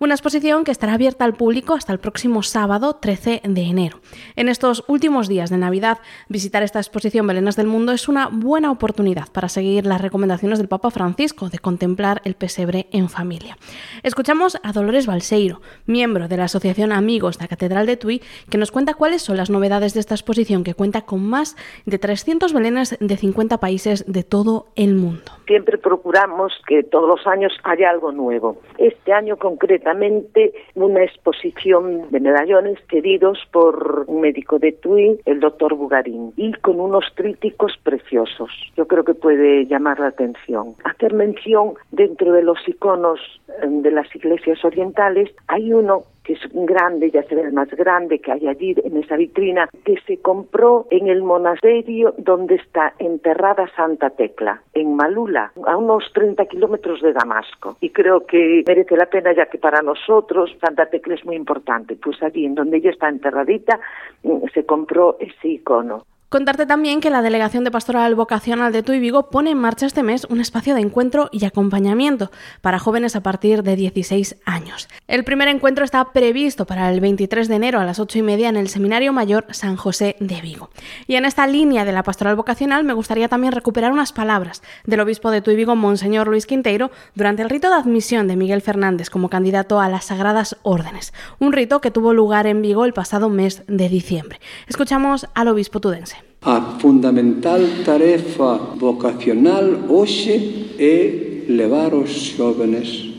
Una 0.00 0.14
exposición 0.14 0.64
que 0.64 0.72
estará 0.72 0.94
abierta 0.94 1.24
al 1.24 1.34
público 1.34 1.74
hasta 1.74 1.92
el 1.92 2.00
próximo 2.00 2.42
sábado 2.42 2.94
13 2.94 3.42
de 3.44 3.62
enero. 3.62 4.00
En 4.34 4.48
estos 4.48 4.84
últimos 4.88 5.28
días 5.28 5.50
de 5.50 5.56
Navidad, 5.56 5.98
visitar 6.28 6.62
esta 6.62 6.80
exposición 6.80 7.26
Belenas 7.26 7.56
del 7.56 7.68
Mundo 7.68 7.92
es 7.92 8.08
una 8.08 8.28
buena 8.28 8.72
oportunidad 8.72 9.28
para 9.32 9.48
seguir 9.48 9.86
las 9.86 10.00
recomendaciones 10.00 10.58
del 10.58 10.68
Papa 10.68 10.90
Francisco 10.90 11.48
de 11.48 11.60
contemplar 11.60 12.22
el 12.24 12.34
pesebre 12.34 12.88
en 12.90 13.08
familia. 13.08 13.56
Escuchamos 14.02 14.58
a 14.64 14.72
Dolores 14.72 15.06
Balseiro, 15.06 15.60
miembro 15.86 16.26
de 16.26 16.38
la 16.38 16.44
Asociación 16.44 16.90
Amigos 16.90 17.38
de 17.38 17.44
la 17.44 17.48
Catedral 17.48 17.86
de 17.86 17.96
Tui, 17.96 18.22
que 18.50 18.58
nos 18.58 18.72
cuenta 18.72 18.94
cuáles 18.94 19.22
son 19.22 19.36
las 19.36 19.50
novedades 19.50 19.94
de 19.94 20.00
esta 20.00 20.14
exposición 20.14 20.64
que 20.64 20.74
cuenta 20.74 21.02
con 21.02 21.24
más 21.24 21.56
de 21.86 21.98
300 21.98 22.52
belenes 22.52 22.96
de 23.00 23.16
50 23.16 23.58
países 23.58 24.04
de 24.10 24.24
todo 24.24 24.66
el 24.74 24.94
mundo. 24.94 25.32
Siempre 25.46 25.76
procuramos 25.78 26.52
que 26.66 26.82
todos 26.82 27.06
los 27.06 27.26
años 27.26 27.52
haya 27.64 27.90
algo 27.90 28.12
nuevo. 28.12 28.56
Este 28.78 29.12
año 29.12 29.36
concretamente 29.84 30.52
una 30.74 31.04
exposición 31.04 32.10
de 32.10 32.20
medallones 32.20 32.78
cedidos 32.88 33.38
por 33.52 34.04
un 34.06 34.22
médico 34.22 34.58
de 34.58 34.72
Tui, 34.72 35.20
el 35.26 35.40
doctor 35.40 35.74
Bugarín, 35.74 36.32
y 36.36 36.52
con 36.54 36.80
unos 36.80 37.04
tríticos 37.14 37.72
preciosos. 37.82 38.50
Yo 38.76 38.86
creo 38.86 39.04
que 39.04 39.14
puede 39.14 39.66
llamar 39.66 40.00
la 40.00 40.08
atención. 40.08 40.74
Hacer 40.84 41.12
mención 41.12 41.74
dentro 41.92 42.32
de 42.32 42.42
los 42.42 42.58
iconos 42.66 43.20
eh, 43.48 43.66
de 43.66 43.90
las 43.90 44.14
iglesias 44.16 44.64
orientales, 44.64 45.30
hay 45.48 45.72
uno 45.72 46.04
que 46.24 46.32
es 46.32 46.40
grande, 46.52 47.10
ya 47.10 47.22
se 47.24 47.34
ve 47.34 47.42
el 47.42 47.52
más 47.52 47.68
grande 47.70 48.18
que 48.18 48.32
hay 48.32 48.48
allí 48.48 48.74
en 48.82 48.96
esa 48.96 49.16
vitrina, 49.16 49.68
que 49.84 49.96
se 50.06 50.18
compró 50.18 50.86
en 50.90 51.08
el 51.08 51.22
monasterio 51.22 52.14
donde 52.18 52.56
está 52.56 52.94
enterrada 52.98 53.70
Santa 53.76 54.10
Tecla, 54.10 54.62
en 54.72 54.96
Malula, 54.96 55.52
a 55.66 55.76
unos 55.76 56.04
30 56.14 56.46
kilómetros 56.46 57.02
de 57.02 57.12
Damasco. 57.12 57.76
Y 57.80 57.90
creo 57.90 58.26
que 58.26 58.64
merece 58.66 58.96
la 58.96 59.06
pena 59.06 59.34
ya 59.34 59.46
que 59.46 59.58
para 59.58 59.82
nosotros 59.82 60.50
Santa 60.60 60.86
Tecla 60.86 61.14
es 61.14 61.24
muy 61.24 61.36
importante. 61.36 61.96
Pues 61.96 62.22
allí, 62.22 62.46
en 62.46 62.54
donde 62.54 62.78
ella 62.78 62.90
está 62.90 63.08
enterradita, 63.08 63.78
mm, 64.22 64.48
se 64.52 64.64
compró 64.64 65.16
ese 65.20 65.48
icono. 65.48 66.04
Contarte 66.34 66.66
también 66.66 67.00
que 67.00 67.10
la 67.10 67.22
Delegación 67.22 67.62
de 67.62 67.70
Pastoral 67.70 68.16
Vocacional 68.16 68.72
de 68.72 68.82
Tuy 68.82 68.98
Vigo 68.98 69.30
pone 69.30 69.52
en 69.52 69.58
marcha 69.58 69.86
este 69.86 70.02
mes 70.02 70.26
un 70.28 70.40
espacio 70.40 70.74
de 70.74 70.80
encuentro 70.80 71.28
y 71.30 71.44
acompañamiento 71.44 72.32
para 72.60 72.80
jóvenes 72.80 73.14
a 73.14 73.22
partir 73.22 73.62
de 73.62 73.76
16 73.76 74.38
años. 74.44 74.88
El 75.06 75.22
primer 75.22 75.46
encuentro 75.46 75.84
está 75.84 76.12
previsto 76.12 76.66
para 76.66 76.90
el 76.90 76.98
23 76.98 77.46
de 77.46 77.54
enero 77.54 77.78
a 77.78 77.84
las 77.84 78.00
8 78.00 78.18
y 78.18 78.22
media 78.22 78.48
en 78.48 78.56
el 78.56 78.68
Seminario 78.68 79.12
Mayor 79.12 79.46
San 79.50 79.76
José 79.76 80.16
de 80.18 80.40
Vigo. 80.40 80.70
Y 81.06 81.14
en 81.14 81.24
esta 81.24 81.46
línea 81.46 81.84
de 81.84 81.92
la 81.92 82.02
Pastoral 82.02 82.34
Vocacional 82.34 82.82
me 82.82 82.94
gustaría 82.94 83.28
también 83.28 83.52
recuperar 83.52 83.92
unas 83.92 84.12
palabras 84.12 84.60
del 84.86 84.98
obispo 84.98 85.30
de 85.30 85.40
Tuy 85.40 85.54
Vigo, 85.54 85.76
Monseñor 85.76 86.26
Luis 86.26 86.46
Quinteiro, 86.46 86.90
durante 87.14 87.42
el 87.42 87.50
rito 87.50 87.68
de 87.68 87.76
admisión 87.76 88.26
de 88.26 88.34
Miguel 88.34 88.60
Fernández 88.60 89.08
como 89.08 89.30
candidato 89.30 89.78
a 89.78 89.88
las 89.88 90.06
Sagradas 90.06 90.56
Órdenes, 90.64 91.12
un 91.38 91.52
rito 91.52 91.80
que 91.80 91.92
tuvo 91.92 92.12
lugar 92.12 92.48
en 92.48 92.60
Vigo 92.60 92.84
el 92.84 92.92
pasado 92.92 93.28
mes 93.28 93.62
de 93.68 93.88
diciembre. 93.88 94.40
Escuchamos 94.66 95.28
al 95.34 95.46
obispo 95.46 95.78
tudense. 95.78 96.23
A 96.44 96.76
fundamental 96.76 97.60
tarefa 97.88 98.76
vocacional 98.76 99.88
hoxe 99.88 100.68
é 100.76 101.48
levar 101.48 101.96
os 101.96 102.36
xóvenes 102.36 103.16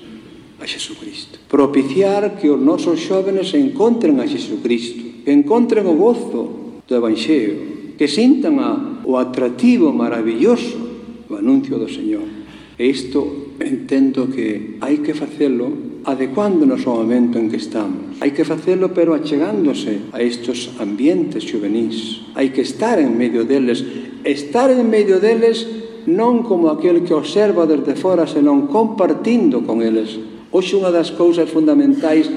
a 0.62 0.65
Xesucristo. 0.70 1.39
Propiciar 1.50 2.38
que 2.38 2.53
os 2.53 2.62
nosos 2.62 3.01
xóvenes 3.01 3.50
encontren 3.58 4.22
a 4.22 4.29
Xesucristo, 4.29 5.25
que 5.25 5.34
encontren 5.34 5.89
o 5.89 5.98
gozo 5.98 6.77
do 6.86 6.94
Evanxeo, 6.94 7.98
que 7.98 8.05
sintan 8.05 8.62
a, 8.62 9.01
o 9.01 9.17
atractivo 9.17 9.89
maravilloso 9.89 11.25
do 11.25 11.34
anuncio 11.34 11.82
do 11.82 11.89
Señor. 11.89 12.29
E 12.77 12.86
isto 12.86 13.45
entendo 13.59 14.27
que 14.27 14.79
hai 14.83 15.00
que 15.00 15.15
facelo 15.15 15.71
adecuándonos 16.05 16.85
ao 16.85 17.01
momento 17.01 17.39
en 17.39 17.47
que 17.50 17.57
estamos. 17.57 18.19
Hai 18.21 18.35
que 18.35 18.45
facelo, 18.45 18.91
pero 18.91 19.15
achegándose 19.15 20.12
a 20.13 20.21
estos 20.21 20.75
ambientes 20.77 21.47
juvenís. 21.47 22.27
Hai 22.35 22.51
que 22.51 22.62
estar 22.62 23.00
en 23.00 23.15
medio 23.15 23.47
deles. 23.47 23.81
Estar 24.25 24.69
en 24.69 24.85
medio 24.85 25.24
deles 25.24 25.65
non 26.05 26.45
como 26.45 26.69
aquel 26.69 27.01
que 27.01 27.17
observa 27.17 27.65
desde 27.65 27.97
fora, 27.97 28.29
senón 28.29 28.69
compartindo 28.69 29.65
con 29.65 29.81
eles. 29.81 30.19
Hoxe 30.53 30.77
unha 30.77 30.93
das 30.93 31.09
cousas 31.15 31.50
fundamentais 31.50 32.29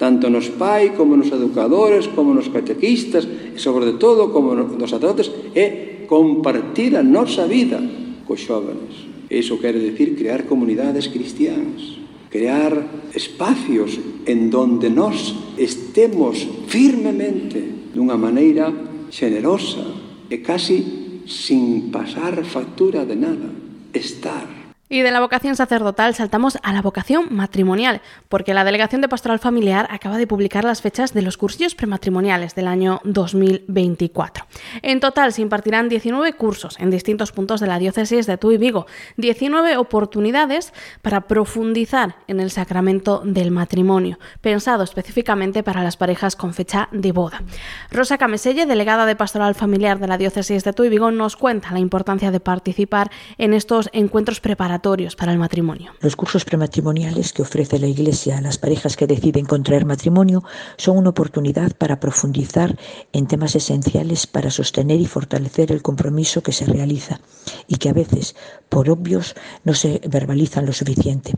tanto 0.00 0.32
nos 0.32 0.48
pai 0.48 0.96
como 0.96 1.12
nos 1.12 1.28
educadores, 1.28 2.08
como 2.08 2.32
nos 2.32 2.48
catequistas, 2.48 3.28
e 3.28 3.60
sobre 3.60 4.00
todo 4.00 4.32
como 4.32 4.56
nos 4.56 4.88
sacerdotes, 4.88 5.28
é 5.52 6.08
compartir 6.08 6.96
a 6.96 7.04
nosa 7.04 7.44
vida 7.44 7.76
cos 8.24 8.40
xóvenes. 8.40 9.09
Eso 9.30 9.62
quere 9.62 9.78
decir 9.78 10.18
crear 10.18 10.44
comunidades 10.44 11.06
cristianas, 11.06 12.02
crear 12.28 13.06
espacios 13.14 13.98
en 14.26 14.50
donde 14.50 14.90
nós 14.90 15.34
estemos 15.56 16.42
firmemente 16.66 17.94
dunha 17.94 18.18
maneira 18.18 18.74
xenerosa 19.10 19.86
e 20.26 20.42
casi 20.42 21.22
sin 21.30 21.94
pasar 21.94 22.42
factura 22.42 23.06
de 23.06 23.14
nada, 23.14 23.50
estar 23.94 24.59
Y 24.92 25.02
de 25.02 25.12
la 25.12 25.20
vocación 25.20 25.54
sacerdotal 25.54 26.16
saltamos 26.16 26.58
a 26.64 26.72
la 26.72 26.82
vocación 26.82 27.28
matrimonial, 27.30 28.02
porque 28.28 28.54
la 28.54 28.64
Delegación 28.64 29.00
de 29.00 29.08
Pastoral 29.08 29.38
Familiar 29.38 29.86
acaba 29.88 30.18
de 30.18 30.26
publicar 30.26 30.64
las 30.64 30.82
fechas 30.82 31.14
de 31.14 31.22
los 31.22 31.36
cursillos 31.36 31.76
prematrimoniales 31.76 32.56
del 32.56 32.66
año 32.66 33.00
2024. 33.04 34.46
En 34.82 34.98
total 34.98 35.32
se 35.32 35.42
impartirán 35.42 35.88
19 35.88 36.32
cursos 36.32 36.76
en 36.80 36.90
distintos 36.90 37.30
puntos 37.30 37.60
de 37.60 37.68
la 37.68 37.78
diócesis 37.78 38.26
de 38.26 38.36
Tuy 38.36 38.56
Vigo, 38.56 38.86
19 39.16 39.76
oportunidades 39.76 40.72
para 41.02 41.28
profundizar 41.28 42.16
en 42.26 42.40
el 42.40 42.50
sacramento 42.50 43.22
del 43.24 43.52
matrimonio, 43.52 44.18
pensado 44.40 44.82
específicamente 44.82 45.62
para 45.62 45.84
las 45.84 45.96
parejas 45.96 46.34
con 46.34 46.52
fecha 46.52 46.88
de 46.90 47.12
boda. 47.12 47.44
Rosa 47.92 48.18
Cameselle, 48.18 48.66
delegada 48.66 49.06
de 49.06 49.14
Pastoral 49.14 49.54
Familiar 49.54 50.00
de 50.00 50.08
la 50.08 50.18
diócesis 50.18 50.64
de 50.64 50.72
Tuy 50.72 50.88
Vigo, 50.88 51.12
nos 51.12 51.36
cuenta 51.36 51.70
la 51.70 51.78
importancia 51.78 52.32
de 52.32 52.40
participar 52.40 53.12
en 53.38 53.54
estos 53.54 53.88
encuentros 53.92 54.40
preparatorios 54.40 54.79
para 55.16 55.32
el 55.32 55.38
matrimonio. 55.38 55.92
Los 56.00 56.16
cursos 56.16 56.46
prematrimoniales 56.46 57.34
que 57.34 57.42
ofrece 57.42 57.78
la 57.78 57.86
Iglesia 57.86 58.38
a 58.38 58.40
las 58.40 58.56
parejas 58.56 58.96
que 58.96 59.06
deciden 59.06 59.44
contraer 59.44 59.84
matrimonio 59.84 60.42
son 60.78 60.96
una 60.96 61.10
oportunidad 61.10 61.72
para 61.76 62.00
profundizar 62.00 62.78
en 63.12 63.26
temas 63.26 63.54
esenciales 63.54 64.26
para 64.26 64.50
sostener 64.50 64.98
y 64.98 65.06
fortalecer 65.06 65.70
el 65.70 65.82
compromiso 65.82 66.42
que 66.42 66.52
se 66.52 66.64
realiza 66.64 67.20
y 67.68 67.76
que 67.76 67.90
a 67.90 67.92
veces, 67.92 68.34
por 68.70 68.88
obvios, 68.88 69.34
no 69.64 69.74
se 69.74 70.00
verbalizan 70.08 70.64
lo 70.64 70.72
suficiente. 70.72 71.34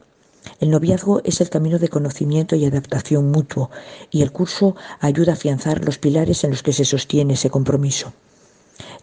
El 0.60 0.70
noviazgo 0.70 1.20
es 1.24 1.40
el 1.40 1.50
camino 1.50 1.80
de 1.80 1.88
conocimiento 1.88 2.54
y 2.54 2.64
adaptación 2.64 3.32
mutuo 3.32 3.70
y 4.12 4.22
el 4.22 4.30
curso 4.30 4.76
ayuda 5.00 5.32
a 5.32 5.34
afianzar 5.34 5.84
los 5.84 5.98
pilares 5.98 6.44
en 6.44 6.50
los 6.50 6.62
que 6.62 6.72
se 6.72 6.84
sostiene 6.84 7.34
ese 7.34 7.50
compromiso. 7.50 8.12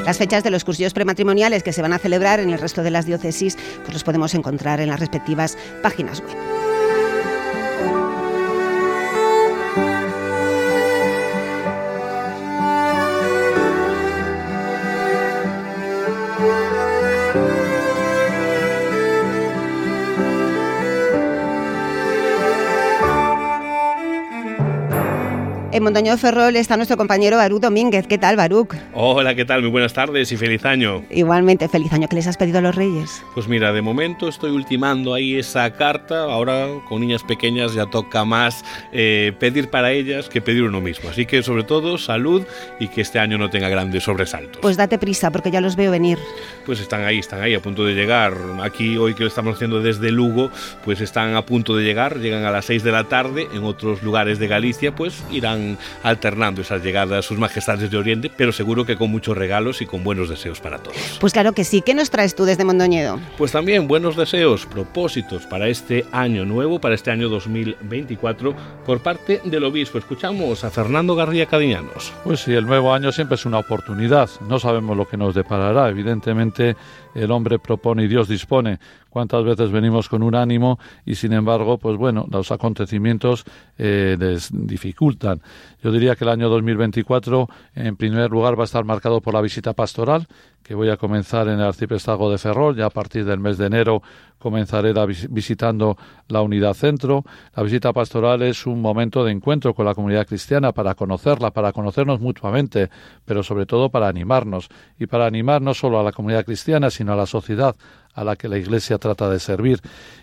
Las 0.09 0.17
fechas 0.17 0.43
de 0.43 0.49
los 0.49 0.63
cursillos 0.63 0.95
prematrimoniales 0.95 1.61
que 1.61 1.71
se 1.71 1.83
van 1.83 1.93
a 1.93 1.99
celebrar 1.99 2.39
en 2.39 2.49
el 2.49 2.57
resto 2.57 2.81
de 2.81 2.89
las 2.89 3.05
diócesis 3.05 3.55
pues 3.83 3.93
los 3.93 4.03
podemos 4.03 4.33
encontrar 4.33 4.79
en 4.79 4.89
las 4.89 4.99
respectivas 4.99 5.55
páginas 5.83 6.21
web. 6.21 6.68
En 25.79 25.83
Montaño 25.83 26.11
de 26.11 26.17
Ferrol 26.17 26.57
está 26.57 26.75
nuestro 26.75 26.97
compañero 26.97 27.37
Baruch 27.37 27.61
Domínguez. 27.61 28.05
¿Qué 28.05 28.17
tal, 28.17 28.35
Baruch? 28.35 28.75
Hola, 28.93 29.33
¿qué 29.33 29.45
tal? 29.45 29.61
Muy 29.61 29.71
buenas 29.71 29.93
tardes 29.93 30.29
y 30.29 30.35
feliz 30.35 30.65
año. 30.65 31.05
Igualmente, 31.09 31.69
feliz 31.69 31.93
año. 31.93 32.09
¿Qué 32.09 32.17
les 32.17 32.27
has 32.27 32.35
pedido 32.35 32.57
a 32.57 32.61
los 32.61 32.75
reyes? 32.75 33.23
Pues 33.33 33.47
mira, 33.47 33.71
de 33.71 33.81
momento 33.81 34.27
estoy 34.27 34.51
ultimando 34.51 35.13
ahí 35.13 35.37
esa 35.37 35.71
carta. 35.71 36.23
Ahora, 36.23 36.67
con 36.89 36.99
niñas 36.99 37.23
pequeñas, 37.23 37.75
ya 37.75 37.85
toca 37.85 38.25
más 38.25 38.65
eh, 38.91 39.31
pedir 39.39 39.69
para 39.69 39.93
ellas 39.93 40.27
que 40.27 40.41
pedir 40.41 40.63
uno 40.63 40.81
mismo. 40.81 41.11
Así 41.11 41.25
que, 41.25 41.41
sobre 41.43 41.63
todo, 41.63 41.97
salud 41.97 42.43
y 42.81 42.89
que 42.89 42.99
este 42.99 43.19
año 43.19 43.37
no 43.37 43.49
tenga 43.49 43.69
grandes 43.69 44.03
sobresaltos. 44.03 44.57
Pues 44.61 44.75
date 44.75 44.97
prisa, 44.97 45.31
porque 45.31 45.49
ya 45.49 45.61
los 45.61 45.77
veo 45.77 45.91
venir. 45.91 46.17
Pues 46.65 46.81
están 46.81 47.05
ahí, 47.05 47.19
están 47.19 47.41
ahí, 47.41 47.53
a 47.53 47.61
punto 47.61 47.85
de 47.85 47.93
llegar. 47.93 48.33
Aquí, 48.63 48.97
hoy 48.97 49.13
que 49.13 49.23
lo 49.23 49.29
estamos 49.29 49.55
haciendo 49.55 49.81
desde 49.81 50.11
Lugo, 50.11 50.51
pues 50.83 50.99
están 50.99 51.35
a 51.35 51.45
punto 51.45 51.77
de 51.77 51.85
llegar. 51.85 52.17
Llegan 52.17 52.43
a 52.43 52.51
las 52.51 52.65
6 52.65 52.83
de 52.83 52.91
la 52.91 53.05
tarde. 53.05 53.47
En 53.53 53.63
otros 53.63 54.03
lugares 54.03 54.39
de 54.39 54.49
Galicia, 54.49 54.93
pues 54.93 55.23
irán 55.31 55.68
alternando 56.03 56.61
esas 56.61 56.83
llegadas 56.83 57.25
sus 57.25 57.37
majestades 57.37 57.91
de 57.91 57.97
Oriente, 57.97 58.31
pero 58.35 58.51
seguro 58.51 58.85
que 58.85 58.95
con 58.95 59.11
muchos 59.11 59.37
regalos 59.37 59.81
y 59.81 59.85
con 59.85 60.03
buenos 60.03 60.29
deseos 60.29 60.59
para 60.59 60.79
todos. 60.79 61.17
Pues 61.19 61.33
claro 61.33 61.53
que 61.53 61.63
sí. 61.63 61.81
¿Qué 61.81 61.93
nos 61.93 62.09
traes 62.09 62.35
tú 62.35 62.45
desde 62.45 62.65
Mondoñedo? 62.65 63.19
Pues 63.37 63.51
también 63.51 63.87
buenos 63.87 64.15
deseos, 64.15 64.65
propósitos 64.65 65.45
para 65.45 65.67
este 65.67 66.05
año 66.11 66.45
nuevo, 66.45 66.79
para 66.79 66.95
este 66.95 67.11
año 67.11 67.29
2024, 67.29 68.55
por 68.85 68.99
parte 68.99 69.41
del 69.45 69.63
obispo. 69.63 69.97
Escuchamos 69.97 70.63
a 70.63 70.69
Fernando 70.69 71.15
García 71.15 71.45
Cadiñanos. 71.45 72.13
Pues 72.23 72.41
sí, 72.41 72.53
el 72.53 72.65
nuevo 72.65 72.93
año 72.93 73.11
siempre 73.11 73.35
es 73.35 73.45
una 73.45 73.59
oportunidad. 73.59 74.29
No 74.47 74.59
sabemos 74.59 74.95
lo 74.95 75.07
que 75.07 75.17
nos 75.17 75.35
deparará. 75.35 75.89
Evidentemente, 75.89 76.75
el 77.15 77.31
hombre 77.31 77.59
propone 77.59 78.03
y 78.03 78.07
Dios 78.07 78.27
dispone. 78.27 78.79
Cuántas 79.09 79.43
veces 79.43 79.71
venimos 79.71 80.07
con 80.07 80.21
un 80.21 80.35
ánimo 80.35 80.79
y 81.05 81.15
sin 81.15 81.33
embargo, 81.33 81.77
pues 81.77 81.97
bueno, 81.97 82.27
los 82.29 82.51
acontecimientos 82.51 83.43
eh, 83.77 84.15
les 84.19 84.49
dificultan. 84.51 85.41
Yo 85.83 85.91
diría 85.91 86.15
que 86.15 86.23
el 86.23 86.29
año 86.29 86.49
2024, 86.49 87.47
en 87.75 87.95
primer 87.95 88.29
lugar, 88.31 88.57
va 88.57 88.63
a 88.63 88.65
estar 88.65 88.83
marcado 88.83 89.21
por 89.21 89.33
la 89.33 89.41
visita 89.41 89.73
pastoral, 89.73 90.27
que 90.69 90.75
voy 90.75 90.91
a 90.91 90.97
comenzar 90.97 91.47
en 91.47 91.55
el 91.55 91.63
arciprestazgo 91.63 92.29
de 92.29 92.37
Ferrol. 92.37 92.75
Ya 92.75 92.85
a 92.85 92.89
partir 92.91 93.25
del 93.25 93.39
mes 93.39 93.57
de 93.57 93.65
enero 93.65 94.03
comenzaré 94.37 94.93
visitando 95.27 95.97
la 96.27 96.43
unidad 96.43 96.75
centro. 96.75 97.23
La 97.55 97.63
visita 97.63 97.91
pastoral 97.91 98.43
es 98.43 98.67
un 98.67 98.79
momento 98.79 99.25
de 99.25 99.31
encuentro 99.31 99.73
con 99.73 99.87
la 99.87 99.95
comunidad 99.95 100.27
cristiana 100.27 100.71
para 100.71 100.93
conocerla, 100.93 101.49
para 101.49 101.73
conocernos 101.73 102.19
mutuamente, 102.19 102.91
pero 103.25 103.41
sobre 103.41 103.65
todo 103.65 103.89
para 103.89 104.09
animarnos 104.09 104.69
y 104.99 105.07
para 105.07 105.25
animar 105.25 105.59
no 105.59 105.73
solo 105.73 105.99
a 105.99 106.03
la 106.03 106.11
comunidad 106.11 106.45
cristiana, 106.45 106.91
sino 106.91 107.13
a 107.13 107.15
la 107.15 107.25
sociedad 107.25 107.75
a 108.13 108.23
la 108.23 108.35
que 108.35 108.49
la 108.49 108.57
Iglesia 108.57 108.97
trata 108.97 109.29
de 109.29 109.39
servir. 109.39 109.79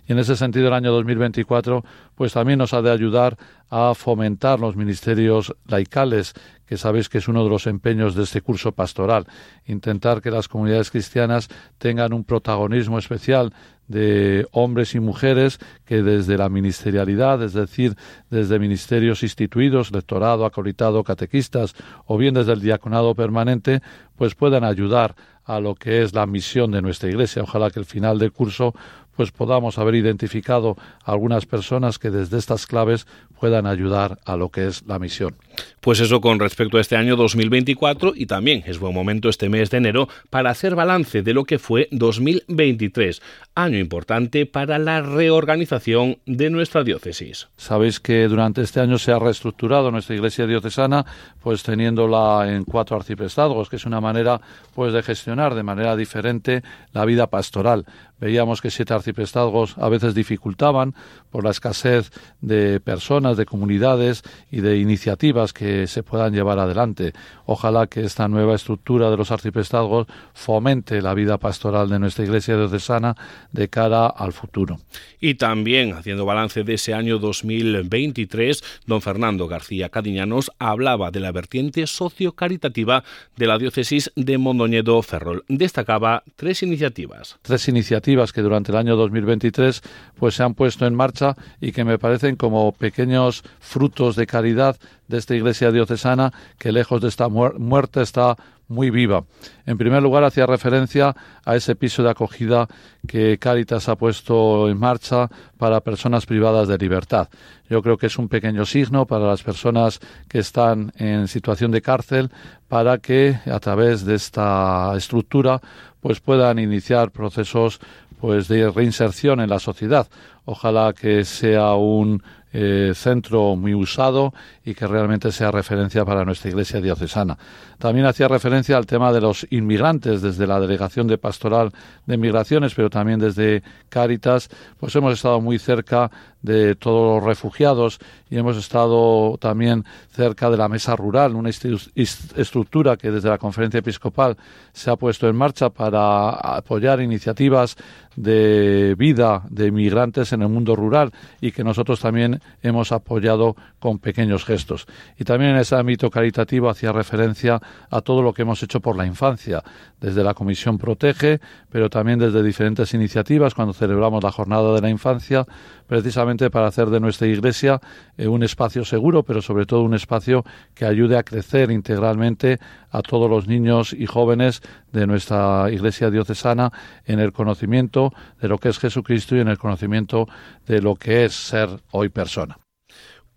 Y 0.07 0.13
en 0.13 0.19
ese 0.19 0.37
sentido, 0.37 0.69
el 0.69 0.75
año 0.75 0.93
2024, 0.93 1.85
pues 2.15 2.33
también 2.33 2.59
nos 2.59 2.75
ha 2.75 2.83
de 2.83 2.91
ayudar 2.91 3.37
a 3.71 3.95
fomentar 3.95 4.61
los 4.61 4.77
ministerios 4.77 5.55
laicales, 5.67 6.35
que 6.67 6.77
sabéis 6.77 7.09
que 7.09 7.19
es 7.19 7.29
uno 7.29 7.45
de 7.45 7.51
los 7.51 7.67
empeños 7.67 8.15
de 8.15 8.25
este 8.25 8.41
curso 8.41 8.73
pastoral, 8.73 9.27
intentar 9.67 10.21
que 10.21 10.31
las 10.31 10.49
comunidades 10.49 10.91
cristianas 10.91 11.49
tengan 11.79 12.13
un 12.13 12.25
protagonismo 12.25 12.99
especial 12.99 13.53
de 13.89 14.47
hombres 14.51 14.95
y 14.95 15.01
mujeres 15.01 15.59
que 15.85 16.03
desde 16.03 16.37
la 16.37 16.49
ministerialidad, 16.49 17.43
es 17.43 17.53
decir, 17.53 17.95
desde 18.31 18.59
ministerios 18.59 19.23
instituidos, 19.23 19.93
lectorado, 19.93 20.45
acolitado, 20.45 21.05
catequistas, 21.05 21.75
o 22.05 22.19
bien 22.19 22.35
desde 22.35 22.53
el 22.53 22.61
diaconado 22.61 23.15
permanente, 23.15 23.81
pues 24.17 24.35
puedan 24.35 24.65
ayudar 24.65 25.15
a 25.45 25.61
lo 25.61 25.77
que 25.77 26.03
es 26.03 26.13
la 26.13 26.27
misión 26.27 26.73
de 26.73 26.83
nuestra 26.83 27.09
Iglesia. 27.09 27.43
Ojalá 27.43 27.71
que 27.71 27.79
el 27.79 27.87
final 27.87 28.19
del 28.19 28.33
curso 28.33 28.75
pues 29.15 29.33
podamos 29.33 29.79
haber 29.79 29.95
identificado 29.95 30.77
algunas 31.05 31.47
personas 31.47 31.99
que 31.99 32.11
desde 32.11 32.37
estas 32.37 32.67
claves 32.67 33.07
puedan 33.41 33.67
ayudar 33.67 34.19
a 34.27 34.37
lo 34.37 34.51
que 34.51 34.67
es 34.67 34.85
la 34.87 34.99
misión. 34.99 35.37
Pues 35.81 36.01
eso 36.01 36.21
con 36.21 36.41
respecto 36.41 36.79
a 36.79 36.81
este 36.81 36.97
año 36.97 37.15
2024 37.15 38.13
y 38.17 38.27
también 38.27 38.65
es 38.67 38.79
buen 38.79 38.93
momento 38.93 39.29
este 39.29 39.49
mes 39.49 39.71
de 39.71 39.77
enero 39.79 40.09
para 40.31 40.51
hacer 40.51 40.75
balance 40.75 41.23
de 41.23 41.33
lo 41.33 41.45
que 41.45 41.59
fue 41.59 41.89
2023, 41.93 43.23
año 43.55 43.79
importante 43.79 44.47
para 44.47 44.79
la 44.79 45.01
reorganización 45.01 46.19
de 46.27 46.51
nuestra 46.51 46.83
diócesis. 46.83 47.49
Sabéis 47.57 48.01
que 48.01 48.27
durante 48.27 48.63
este 48.63 48.81
año 48.81 48.99
se 48.99 49.13
ha 49.13 49.19
reestructurado 49.19 49.91
nuestra 49.91 50.17
iglesia 50.17 50.47
diocesana, 50.47 51.07
pues 51.41 51.63
teniéndola 51.63 52.53
en 52.53 52.65
cuatro 52.65 52.97
arciprestazgos, 52.97 53.69
que 53.69 53.77
es 53.77 53.87
una 53.87 54.01
manera 54.01 54.41
pues 54.75 54.93
de 54.93 55.03
gestionar 55.03 55.55
de 55.55 55.63
manera 55.63 55.95
diferente 55.95 56.63
la 56.93 57.05
vida 57.05 57.29
pastoral. 57.29 57.87
Veíamos 58.19 58.63
que 58.63 58.71
siete 58.71 58.95
arciprestazgos 58.95 59.77
a 59.79 59.89
veces 59.89 60.15
dificultaban 60.15 60.95
por 61.31 61.45
la 61.45 61.51
escasez 61.51 62.11
de 62.41 62.81
personas, 62.81 63.37
de 63.37 63.45
comunidades 63.45 64.23
y 64.51 64.61
de 64.61 64.79
iniciativas 64.79 65.46
que 65.53 65.87
se 65.87 66.03
puedan 66.03 66.33
llevar 66.33 66.59
adelante. 66.59 67.13
Ojalá 67.45 67.87
que 67.87 68.03
esta 68.03 68.29
nueva 68.29 68.55
estructura 68.55 69.11
de 69.11 69.17
los 69.17 69.31
arciprestazgos 69.31 70.07
fomente 70.35 71.03
la 71.03 71.15
vida 71.15 71.39
pastoral 71.39 71.89
de 71.89 71.99
nuestra 71.99 72.25
iglesia 72.25 72.57
diocesana 72.57 73.17
de 73.53 73.69
cara 73.69 74.07
al 74.07 74.33
futuro. 74.33 74.79
Y 75.21 75.35
también, 75.35 75.93
haciendo 75.93 76.25
balance 76.25 76.65
de 76.65 76.75
ese 76.75 76.95
año 76.95 77.19
2023, 77.19 78.63
don 78.87 79.03
Fernando 79.03 79.49
García 79.49 79.89
Cadiñanos 79.89 80.53
hablaba 80.59 81.11
de 81.11 81.21
la 81.21 81.33
vertiente 81.33 81.87
sociocaritativa 81.87 83.05
de 83.37 83.47
la 83.47 83.59
diócesis 83.59 84.13
de 84.17 84.39
Mondoñedo 84.39 85.01
Ferrol. 85.03 85.45
Destacaba 85.49 86.23
tres 86.37 86.63
iniciativas. 86.63 87.39
Tres 87.43 87.69
iniciativas 87.69 88.33
que 88.33 88.43
durante 88.43 88.73
el 88.73 88.79
año 88.79 88.97
2023 88.97 89.83
pues 90.19 90.35
se 90.35 90.43
han 90.43 90.55
puesto 90.55 90.87
en 90.87 90.95
marcha 90.95 91.35
y 91.61 91.73
que 91.73 91.85
me 91.85 91.99
parecen 91.99 92.37
como 92.37 92.73
pequeños 92.73 93.43
frutos 93.61 94.17
de 94.17 94.27
caridad 94.27 94.77
de 95.09 95.19
esta 95.19 95.35
iglesia 95.35 95.71
diocesana 95.71 96.33
que 96.59 96.73
lejos 96.73 97.01
de 97.01 97.09
esta 97.09 97.29
muerte 97.29 98.03
está 98.03 98.37
muy 98.69 98.91
viva. 98.91 99.25
En 99.65 99.79
primer 99.79 100.03
lugar, 100.03 100.25
hacía 100.25 100.47
referencia 100.47 101.15
a 101.45 101.57
ese 101.57 101.77
piso 101.77 102.03
de 102.03 102.11
acogida 102.11 102.67
que 103.07 103.39
Cáritas 103.39 103.89
ha 103.89 103.97
puesto 103.97 104.69
en 104.69 104.79
marcha 104.79 105.29
para 105.57 105.81
personas 105.81 106.27
privadas 106.27 106.67
de 106.67 106.79
libertad. 106.79 107.29
Yo 107.69 107.83
creo 107.83 107.97
que 107.97 108.07
es 108.07 108.19
un 108.19 108.29
pequeño 108.29 108.67
signo 108.67 109.07
para 109.07 109.27
las 109.27 109.43
personas 109.43 110.01
que 110.29 110.41
están 110.41 110.93
en 110.97 111.29
situación 111.29 111.71
de 111.71 111.83
cárcel 111.83 112.31
para 112.69 112.99
que 112.99 113.39
a 113.47 113.61
través 113.61 114.05
de 114.05 114.17
esta 114.17 114.93
estructura 114.97 115.61
pues 116.01 116.21
puedan 116.21 116.59
iniciar 116.59 117.11
procesos 117.11 117.81
pues 118.21 118.49
de 118.49 118.71
reinserción 118.71 119.41
en 119.41 119.51
la 119.51 119.59
sociedad. 119.59 120.09
Ojalá 120.45 120.93
que 120.93 121.25
sea 121.25 121.75
un 121.75 122.23
eh, 122.59 122.93
centro 122.95 123.55
muy 123.55 123.75
usado 123.75 124.33
y 124.65 124.75
que 124.75 124.87
realmente 124.87 125.31
sea 125.31 125.51
referencia 125.51 126.07
para 126.07 126.25
nuestra 126.25 126.49
iglesia 126.49 126.81
diocesana. 126.81 127.37
También 127.77 128.07
hacía 128.07 128.29
referencia 128.29 128.79
al 128.79 128.87
tema 128.87 129.13
de 129.13 129.21
los 129.21 129.47
inmigrantes 129.51 130.23
desde 130.23 130.47
la 130.47 130.59
Delegación 130.59 131.07
de 131.07 131.19
Pastoral 131.19 131.71
de 132.07 132.17
Migraciones, 132.17 132.73
pero 132.75 132.89
también 132.89 133.19
desde 133.19 133.63
Cáritas, 133.91 134.49
pues 134.81 134.97
hemos 134.97 135.13
estado 135.13 135.39
muy 135.43 135.59
cerca 135.59 136.11
de 136.41 136.77
todos 136.77 137.17
los 137.17 137.25
refugiados 137.25 137.99
y 138.31 138.39
hemos 138.39 138.57
estado 138.57 139.37
también 139.39 139.85
cerca 140.13 140.49
de 140.49 140.57
la 140.57 140.69
mesa 140.69 140.97
rural, 140.97 141.35
una 141.35 141.51
estructura 141.51 142.97
que 142.97 143.11
desde 143.11 143.29
la 143.29 143.37
conferencia 143.37 143.81
episcopal 143.81 144.37
se 144.73 144.91
ha 144.91 144.97
puesto 144.97 145.29
en 145.29 145.37
marcha 145.37 145.71
para 145.71 146.31
apoyar 146.31 147.03
iniciativas 147.03 147.77
de 148.17 148.95
vida 148.97 149.43
de 149.51 149.67
inmigrantes 149.67 150.33
en 150.33 150.43
el 150.43 150.49
mundo 150.49 150.75
rural 150.75 151.13
y 151.41 151.53
que 151.53 151.65
nosotros 151.65 152.01
también 152.01 152.41
hemos 152.63 152.93
apoyado 152.93 153.57
con 153.79 153.99
pequeños 153.99 154.45
gestos. 154.45 154.87
Y 155.19 155.25
también 155.25 155.53
en 155.53 155.59
ese 155.59 155.77
ámbito 155.77 156.11
caritativo 156.11 156.69
hacía 156.69 156.93
referencia 156.93 157.61
a 157.91 158.01
todo 158.01 158.23
lo 158.23 158.33
que 158.33 158.43
hemos 158.43 158.63
hecho 158.63 158.81
por 158.81 158.97
la 158.97 159.07
infancia, 159.07 159.63
desde 160.01 160.25
la 160.25 160.35
Comisión 160.35 160.79
Protege, 160.79 161.41
pero 161.71 161.89
también 161.89 162.19
desde 162.19 162.43
diferentes 162.43 162.93
iniciativas 162.95 163.55
cuando 163.55 163.73
celebramos 163.73 164.23
la 164.23 164.33
Jornada 164.33 164.75
de 164.75 164.81
la 164.81 164.91
Infancia, 164.91 165.47
precisamente 165.87 166.51
para 166.51 166.67
hacer 166.67 166.89
de 166.91 167.01
nuestra 167.01 167.27
Iglesia 167.27 167.81
eh, 168.17 168.27
un 168.29 168.43
espacio 168.43 168.85
seguro, 168.85 169.23
pero 169.23 169.43
sobre 169.43 169.67
todo 169.67 169.83
un 169.83 169.95
espacio 169.95 170.45
que 170.75 170.85
ayude 170.85 171.17
a 171.17 171.23
crecer 171.23 171.71
integralmente 171.71 172.59
a 172.91 173.03
todos 173.03 173.31
los 173.31 173.47
niños 173.47 173.93
y 173.93 174.07
jóvenes 174.07 174.63
de 174.93 175.07
nuestra 175.07 175.71
Iglesia 175.71 176.11
diocesana 176.11 176.71
en 177.05 177.21
el 177.21 177.33
conocimiento 177.33 178.13
de 178.41 178.49
lo 178.49 178.59
que 178.59 178.69
es 178.69 178.79
Jesucristo 178.79 179.37
y 179.37 179.41
en 179.41 179.49
el 179.49 179.59
conocimiento 179.59 180.27
de 180.67 180.81
lo 180.81 180.97
que 180.97 181.25
es 181.25 181.35
ser 181.35 181.69
hoy 181.91 182.09
persona. 182.09 182.59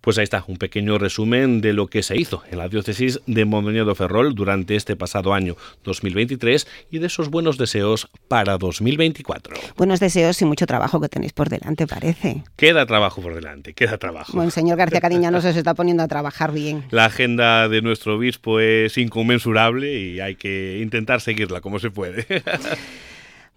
Pues 0.01 0.17
ahí 0.17 0.23
está, 0.23 0.45
un 0.47 0.57
pequeño 0.57 0.97
resumen 0.97 1.61
de 1.61 1.73
lo 1.73 1.87
que 1.87 2.03
se 2.03 2.17
hizo 2.17 2.43
en 2.51 2.59
la 2.59 2.69
diócesis 2.69 3.19
de 3.25 3.45
Mondoñedo 3.45 3.95
Ferrol 3.95 4.35
durante 4.35 4.75
este 4.75 4.95
pasado 4.95 5.33
año 5.33 5.57
2023 5.83 6.67
y 6.91 6.99
de 6.99 7.07
esos 7.07 7.29
buenos 7.29 7.57
deseos 7.57 8.07
para 8.27 8.57
2024. 8.57 9.55
Buenos 9.75 9.99
deseos 9.99 10.41
y 10.41 10.45
mucho 10.45 10.65
trabajo 10.65 11.01
que 11.01 11.09
tenéis 11.09 11.33
por 11.33 11.49
delante, 11.49 11.87
parece. 11.87 12.43
Queda 12.55 12.85
trabajo 12.85 13.21
por 13.21 13.35
delante, 13.35 13.73
queda 13.73 13.97
trabajo. 13.97 14.33
Bueno, 14.33 14.47
el 14.47 14.51
señor 14.51 14.77
García 14.77 14.99
no 15.31 15.41
se 15.41 15.49
está 15.49 15.73
poniendo 15.73 16.03
a 16.03 16.07
trabajar 16.07 16.51
bien. 16.51 16.83
La 16.91 17.05
agenda 17.05 17.67
de 17.67 17.81
nuestro 17.81 18.15
obispo 18.15 18.59
es 18.59 18.97
inconmensurable 18.97 19.99
y 19.99 20.19
hay 20.19 20.35
que 20.35 20.79
intentar 20.81 21.21
seguirla 21.21 21.61
como 21.61 21.79
se 21.79 21.91
puede. 21.91 22.25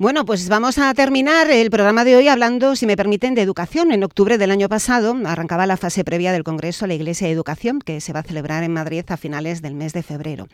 Bueno, 0.02 0.24
pues 0.24 0.48
vamos 0.48 0.78
a 0.78 0.92
terminar 0.94 1.48
el 1.48 1.70
programa 1.70 2.02
de 2.02 2.16
hoy 2.16 2.26
hablando, 2.26 2.74
si 2.74 2.86
me 2.86 2.96
permiten, 2.96 3.36
de 3.36 3.42
educación. 3.42 3.92
En 3.92 4.02
octubre 4.02 4.36
del 4.36 4.50
año 4.50 4.68
pasado 4.68 5.16
arrancaba 5.26 5.64
la 5.64 5.76
fase 5.76 6.02
previa 6.02 6.32
del 6.32 6.42
Congreso 6.42 6.88
La 6.88 6.94
Iglesia 6.94 7.28
de 7.28 7.32
Educación, 7.32 7.78
que 7.78 8.00
se 8.00 8.12
va 8.12 8.18
a 8.18 8.22
celebrar 8.24 8.64
en 8.64 8.72
Madrid 8.72 9.04
a 9.06 9.16
finales 9.16 9.62
del 9.62 9.76
mes 9.76 9.92
de 9.92 10.02
febrero. 10.02 10.48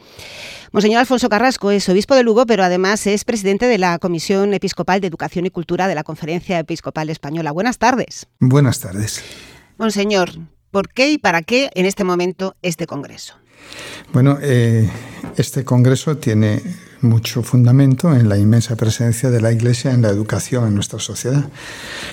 Monseñor 0.70 1.00
Alfonso 1.00 1.30
Carrasco 1.30 1.70
es 1.70 1.88
obispo 1.88 2.14
de 2.14 2.24
Lugo, 2.24 2.44
pero 2.44 2.62
además 2.62 3.06
es 3.06 3.24
presidente 3.24 3.64
de 3.64 3.78
la 3.78 3.98
Comisión 3.98 4.52
Episcopal 4.52 5.00
de 5.00 5.06
Educación 5.06 5.46
y 5.46 5.50
Cultura 5.50 5.88
de 5.88 5.94
la 5.94 6.04
Conferencia 6.04 6.58
Episcopal 6.58 7.08
Española. 7.08 7.50
Buenas 7.50 7.78
tardes. 7.78 8.26
Buenas 8.40 8.80
tardes. 8.80 9.24
Monseñor, 9.78 10.28
¿por 10.70 10.88
qué 10.88 11.11
y 11.11 11.18
para 11.18 11.42
qué 11.42 11.70
en 11.74 11.87
este 11.87 12.04
momento 12.04 12.57
este 12.62 12.87
Congreso? 12.87 13.35
Bueno, 14.12 14.38
eh, 14.40 14.88
este 15.37 15.64
Congreso 15.64 16.16
tiene 16.16 16.62
mucho 17.00 17.42
fundamento 17.42 18.12
en 18.14 18.28
la 18.28 18.38
inmensa 18.38 18.76
presencia 18.76 19.31
de 19.31 19.40
la 19.40 19.52
Iglesia 19.52 19.92
en 19.92 20.02
la 20.02 20.09
educación 20.09 20.66
en 20.66 20.74
nuestra 20.74 20.98
sociedad, 20.98 21.48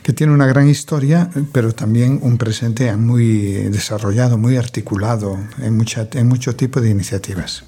que 0.03 0.13
tiene 0.13 0.33
una 0.33 0.45
gran 0.45 0.69
historia, 0.69 1.29
pero 1.51 1.73
también 1.73 2.19
un 2.21 2.37
presente 2.37 2.95
muy 2.95 3.53
desarrollado, 3.69 4.37
muy 4.37 4.57
articulado 4.57 5.39
en, 5.59 5.83
en 6.13 6.27
mucho 6.27 6.55
tipo 6.55 6.81
de 6.81 6.89
iniciativas. 6.89 7.63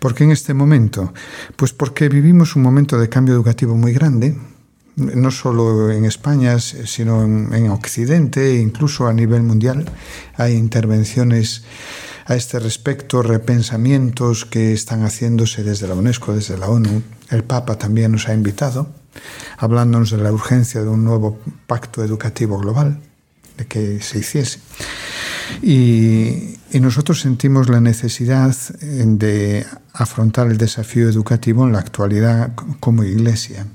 ¿Por 0.00 0.14
qué 0.14 0.24
en 0.24 0.32
este 0.32 0.52
momento? 0.52 1.14
Pues 1.56 1.72
porque 1.72 2.08
vivimos 2.08 2.56
un 2.56 2.62
momento 2.62 2.98
de 2.98 3.08
cambio 3.08 3.34
educativo 3.34 3.74
muy 3.74 3.92
grande, 3.92 4.36
no 4.98 5.30
solo 5.30 5.90
en 5.90 6.04
España, 6.04 6.58
sino 6.58 7.22
en, 7.22 7.52
en 7.54 7.70
Occidente 7.70 8.56
e 8.56 8.60
incluso 8.60 9.06
a 9.06 9.12
nivel 9.12 9.42
mundial. 9.42 9.86
Hay 10.36 10.54
intervenciones 10.54 11.62
a 12.26 12.34
este 12.34 12.58
respecto, 12.58 13.22
repensamientos 13.22 14.44
que 14.44 14.72
están 14.72 15.02
haciéndose 15.02 15.62
desde 15.62 15.88
la 15.88 15.94
UNESCO, 15.94 16.34
desde 16.34 16.58
la 16.58 16.68
ONU. 16.68 17.02
El 17.30 17.44
Papa 17.44 17.78
también 17.78 18.12
nos 18.12 18.28
ha 18.28 18.34
invitado, 18.34 18.88
hablándonos 19.56 20.10
de 20.10 20.18
la 20.18 20.32
urgencia 20.32 20.82
de 20.82 20.88
un 20.88 21.04
nuevo 21.04 21.38
pacto 21.66 22.04
educativo 22.04 22.58
global, 22.58 23.00
de 23.58 23.66
que 23.66 24.00
se 24.00 24.20
hiciese. 24.20 24.60
Y, 25.62 26.54
nosotros 26.80 27.20
sentimos 27.20 27.68
la 27.68 27.80
necesidad 27.80 28.54
de 28.80 29.66
afrontar 29.94 30.46
el 30.48 30.58
desafío 30.58 31.08
educativo 31.08 31.66
en 31.66 31.72
la 31.72 31.80
actualidad 31.80 32.52
como 32.78 33.04
iglesia, 33.04 33.66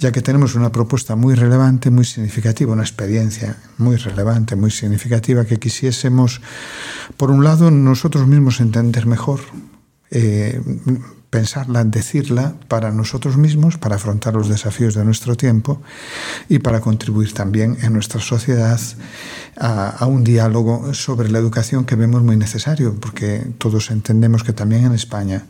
ya 0.00 0.12
que 0.12 0.20
tenemos 0.20 0.54
una 0.54 0.70
propuesta 0.70 1.16
muy 1.16 1.34
relevante, 1.34 1.88
muy 1.90 2.04
significativa, 2.04 2.72
una 2.72 2.82
experiencia 2.82 3.56
muy 3.78 3.96
relevante, 3.96 4.54
muy 4.54 4.70
significativa, 4.70 5.44
que 5.44 5.58
quisiésemos, 5.58 6.42
por 7.16 7.30
un 7.30 7.42
lado, 7.42 7.70
nosotros 7.70 8.26
mismos 8.26 8.60
entender 8.60 9.06
mejor. 9.06 9.40
Eh, 10.10 10.60
pensarla, 11.30 11.84
decirla 11.84 12.54
para 12.68 12.90
nosotros 12.92 13.36
mismos, 13.36 13.78
para 13.78 13.96
afrontar 13.96 14.34
los 14.34 14.48
desafíos 14.48 14.94
de 14.94 15.04
nuestro 15.04 15.36
tiempo 15.36 15.82
y 16.48 16.60
para 16.60 16.80
contribuir 16.80 17.32
también 17.32 17.76
en 17.82 17.92
nuestra 17.92 18.20
sociedad 18.20 18.80
a, 19.58 20.06
un 20.06 20.24
diálogo 20.24 20.94
sobre 20.94 21.30
la 21.30 21.38
educación 21.38 21.84
que 21.84 21.96
vemos 21.96 22.22
muy 22.22 22.36
necesario, 22.36 22.94
porque 23.00 23.46
todos 23.58 23.90
entendemos 23.90 24.44
que 24.44 24.52
también 24.52 24.84
en 24.84 24.92
España 24.92 25.44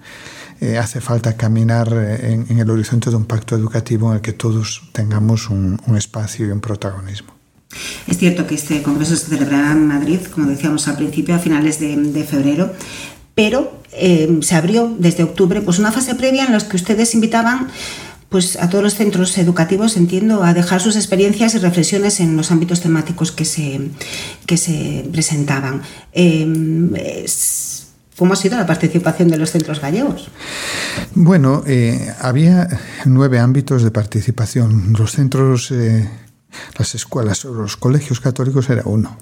eh, 0.61 0.79
hace 0.79 1.01
falta 1.01 1.37
caminar 1.37 1.93
eh, 1.93 2.45
en, 2.49 2.59
el 2.59 2.71
horizonte 2.71 3.11
de 3.11 3.17
un 3.17 3.27
pacto 3.27 3.55
educativo 3.57 4.11
en 4.11 4.17
el 4.17 4.23
que 4.23 4.33
todos 4.33 4.83
tengamos 4.93 5.51
un, 5.51 5.79
espacio 5.97 6.47
y 6.47 6.51
un 6.51 6.61
protagonismo. 6.61 7.35
Es 8.07 8.17
cierto 8.17 8.47
que 8.47 8.55
este 8.55 8.83
congreso 8.83 9.17
se 9.17 9.27
celebrará 9.27 9.73
en 9.73 9.87
Madrid, 9.87 10.21
como 10.33 10.47
decíamos 10.47 10.89
al 10.89 10.97
principio, 10.97 11.35
a 11.35 11.39
finales 11.39 11.79
de, 11.79 11.95
de 11.97 12.25
febrero, 12.25 12.73
pero 13.35 13.83
eh, 13.99 14.39
se 14.43 14.55
abrió 14.55 14.95
desde 14.99 15.23
octubre 15.23 15.61
pues 15.61 15.79
una 15.79 15.93
fase 15.93 16.15
previa 16.15 16.45
en 16.45 16.53
la 16.53 16.59
que 16.59 16.77
ustedes 16.77 17.15
invitaban 17.15 17.69
pues 18.29 18.57
a 18.57 18.69
todos 18.69 18.83
los 18.83 18.95
centros 18.95 19.39
educativos, 19.39 19.97
entiendo, 19.97 20.43
a 20.43 20.53
dejar 20.53 20.81
sus 20.81 20.97
experiencias 20.97 21.55
y 21.55 21.59
reflexiones 21.59 22.21
en 22.21 22.37
los 22.37 22.51
ámbitos 22.51 22.81
temáticos 22.81 23.31
que 23.31 23.45
se, 23.45 23.81
que 24.47 24.57
se 24.57 25.09
presentaban. 25.13 25.83
Em, 26.13 26.91
¿Cómo 28.17 28.33
ha 28.33 28.37
sido 28.37 28.57
la 28.57 28.67
participación 28.67 29.29
de 29.29 29.37
los 29.37 29.51
centros 29.51 29.81
gallegos? 29.81 30.29
Bueno, 31.15 31.63
eh, 31.67 32.15
había 32.21 32.67
nueve 33.05 33.39
ámbitos 33.39 33.83
de 33.83 33.91
participación. 33.91 34.95
Los 34.99 35.13
centros, 35.13 35.71
eh, 35.71 36.09
las 36.79 36.95
escuelas 36.95 37.45
o 37.45 37.53
los 37.53 37.77
colegios 37.77 38.21
católicos 38.21 38.71
era 38.71 38.83
uno. 38.87 39.19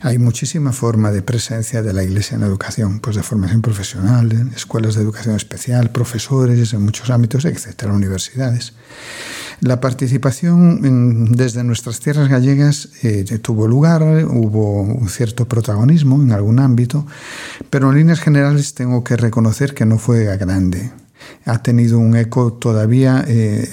Hay 0.00 0.18
muchísima 0.18 0.72
forma 0.72 1.10
de 1.10 1.22
presencia 1.22 1.82
de 1.82 1.92
la 1.92 2.04
Iglesia 2.04 2.36
en 2.36 2.42
la 2.42 2.46
educación, 2.46 3.00
pues 3.00 3.16
de 3.16 3.24
formación 3.24 3.62
profesional, 3.62 4.30
escuelas 4.54 4.94
de 4.94 5.02
educación 5.02 5.34
especial, 5.34 5.90
profesores 5.90 6.72
en 6.72 6.82
muchos 6.82 7.10
ámbitos, 7.10 7.44
etcétera, 7.44 7.92
universidades. 7.92 8.74
La 9.60 9.80
participación 9.80 11.32
desde 11.32 11.64
nuestras 11.64 11.98
tierras 11.98 12.28
gallegas 12.28 12.90
eh, 13.02 13.24
tuvo 13.42 13.66
lugar, 13.66 14.02
hubo 14.02 14.82
un 14.82 15.08
cierto 15.08 15.48
protagonismo 15.48 16.22
en 16.22 16.30
algún 16.30 16.60
ámbito, 16.60 17.04
pero 17.68 17.90
en 17.90 17.98
líneas 17.98 18.20
generales 18.20 18.74
tengo 18.74 19.02
que 19.02 19.16
reconocer 19.16 19.74
que 19.74 19.84
no 19.84 19.98
fue 19.98 20.24
grande. 20.36 20.92
Ha 21.44 21.60
tenido 21.60 21.98
un 21.98 22.16
eco 22.16 22.52
todavía 22.52 23.24
eh, 23.26 23.68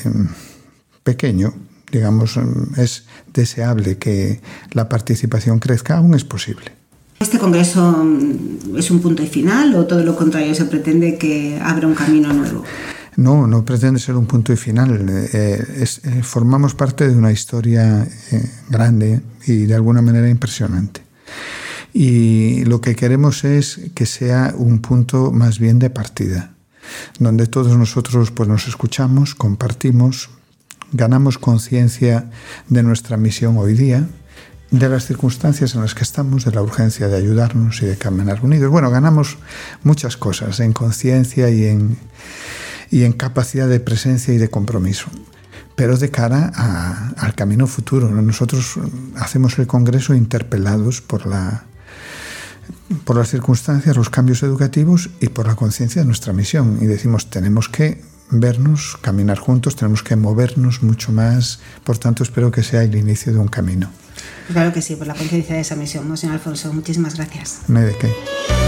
pequeño, 1.03 1.53
digamos, 1.91 2.39
es 2.77 3.05
deseable 3.33 3.97
que 3.97 4.41
la 4.71 4.89
participación 4.89 5.59
crezca, 5.59 5.97
aún 5.97 6.13
es 6.13 6.23
posible. 6.23 6.71
¿Este 7.19 7.39
Congreso 7.39 8.03
mm, 8.03 8.77
es 8.77 8.91
un 8.91 9.01
punto 9.01 9.23
y 9.23 9.27
final 9.27 9.75
o 9.75 9.85
todo 9.85 10.03
lo 10.03 10.15
contrario, 10.15 10.53
se 10.53 10.65
pretende 10.65 11.17
que 11.17 11.59
abra 11.61 11.87
un 11.87 11.95
camino 11.95 12.33
nuevo? 12.33 12.63
No, 13.17 13.47
no 13.47 13.63
pretende 13.63 13.99
ser 13.99 14.15
un 14.15 14.25
punto 14.25 14.51
y 14.51 14.57
final. 14.57 15.07
Eh, 15.09 15.29
eh, 15.33 16.21
formamos 16.21 16.75
parte 16.75 17.07
de 17.07 17.15
una 17.15 17.31
historia 17.31 18.03
eh, 18.03 18.51
grande 18.69 19.21
y 19.47 19.65
de 19.65 19.75
alguna 19.75 20.01
manera 20.01 20.29
impresionante. 20.29 21.01
Y 21.93 22.65
lo 22.65 22.81
que 22.81 22.95
queremos 22.95 23.45
es 23.45 23.79
que 23.95 24.05
sea 24.05 24.53
un 24.57 24.79
punto 24.79 25.31
más 25.31 25.59
bien 25.59 25.79
de 25.79 25.89
partida, 25.89 26.53
donde 27.19 27.47
todos 27.47 27.77
nosotros 27.77 28.31
pues, 28.31 28.49
nos 28.49 28.67
escuchamos, 28.67 29.33
compartimos, 29.33 30.29
ganamos 30.91 31.37
conciencia 31.37 32.29
de 32.69 32.83
nuestra 32.83 33.17
misión 33.17 33.57
hoy 33.57 33.73
día, 33.73 34.07
de 34.71 34.89
las 34.89 35.05
circunstancias 35.05 35.75
en 35.75 35.81
las 35.81 35.95
que 35.95 36.03
estamos, 36.03 36.45
de 36.45 36.51
la 36.51 36.61
urgencia 36.61 37.07
de 37.07 37.17
ayudarnos 37.17 37.81
y 37.81 37.85
de 37.85 37.97
caminar 37.97 38.43
unidos. 38.43 38.71
Bueno, 38.71 38.89
ganamos 38.89 39.37
muchas 39.83 40.17
cosas 40.17 40.59
en 40.59 40.73
conciencia 40.73 41.49
y 41.49 41.65
en, 41.65 41.97
y 42.91 43.03
en 43.03 43.13
capacidad 43.13 43.67
de 43.67 43.79
presencia 43.79 44.33
y 44.33 44.37
de 44.37 44.49
compromiso. 44.49 45.07
Pero 45.75 45.97
de 45.97 46.09
cara 46.09 46.51
al 47.17 47.35
camino 47.35 47.67
futuro, 47.67 48.09
nosotros 48.09 48.79
hacemos 49.17 49.59
el 49.59 49.67
Congreso 49.67 50.13
interpelados 50.13 51.01
por, 51.01 51.25
la, 51.25 51.65
por 53.03 53.17
las 53.17 53.29
circunstancias, 53.29 53.97
los 53.97 54.09
cambios 54.09 54.41
educativos 54.43 55.09
y 55.19 55.27
por 55.27 55.47
la 55.47 55.55
conciencia 55.55 56.01
de 56.01 56.05
nuestra 56.05 56.31
misión. 56.31 56.79
Y 56.81 56.85
decimos, 56.85 57.29
tenemos 57.29 57.67
que 57.67 58.01
vernos, 58.29 58.97
caminar 59.01 59.37
juntos, 59.37 59.75
tenemos 59.75 60.03
que 60.03 60.15
movernos 60.15 60.83
mucho 60.83 61.11
más. 61.11 61.59
Por 61.83 61.97
tanto, 61.97 62.23
espero 62.23 62.51
que 62.51 62.63
sea 62.63 62.83
el 62.83 62.95
inicio 62.95 63.33
de 63.33 63.39
un 63.39 63.47
camino. 63.47 63.89
Claro 64.51 64.73
que 64.73 64.81
sí, 64.81 64.95
por 64.95 65.07
la 65.07 65.15
conciencia 65.15 65.55
de 65.55 65.61
esa 65.61 65.75
misión. 65.75 66.15
señor 66.17 66.35
Alfonso, 66.35 66.73
muchísimas 66.73 67.15
gracias. 67.15 67.61
No 67.67 67.79
hay 67.79 67.85
de 67.85 67.97
qué. 67.97 68.64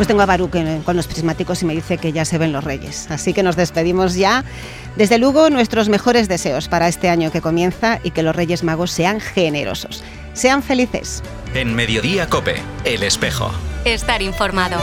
Pues 0.00 0.08
tengo 0.08 0.22
a 0.22 0.26
Baruch 0.26 0.50
con 0.86 0.96
los 0.96 1.06
prismáticos 1.06 1.60
y 1.60 1.66
me 1.66 1.74
dice 1.74 1.98
que 1.98 2.10
ya 2.10 2.24
se 2.24 2.38
ven 2.38 2.52
los 2.52 2.64
reyes. 2.64 3.10
Así 3.10 3.34
que 3.34 3.42
nos 3.42 3.54
despedimos 3.54 4.14
ya. 4.14 4.46
Desde 4.96 5.18
luego, 5.18 5.50
nuestros 5.50 5.90
mejores 5.90 6.26
deseos 6.26 6.68
para 6.68 6.88
este 6.88 7.10
año 7.10 7.30
que 7.30 7.42
comienza 7.42 8.00
y 8.02 8.12
que 8.12 8.22
los 8.22 8.34
Reyes 8.34 8.64
Magos 8.64 8.92
sean 8.92 9.20
generosos. 9.20 10.02
Sean 10.32 10.62
felices. 10.62 11.22
En 11.52 11.74
Mediodía 11.74 12.30
Cope, 12.30 12.62
El 12.86 13.02
Espejo. 13.02 13.50
Estar 13.84 14.22
informado. 14.22 14.78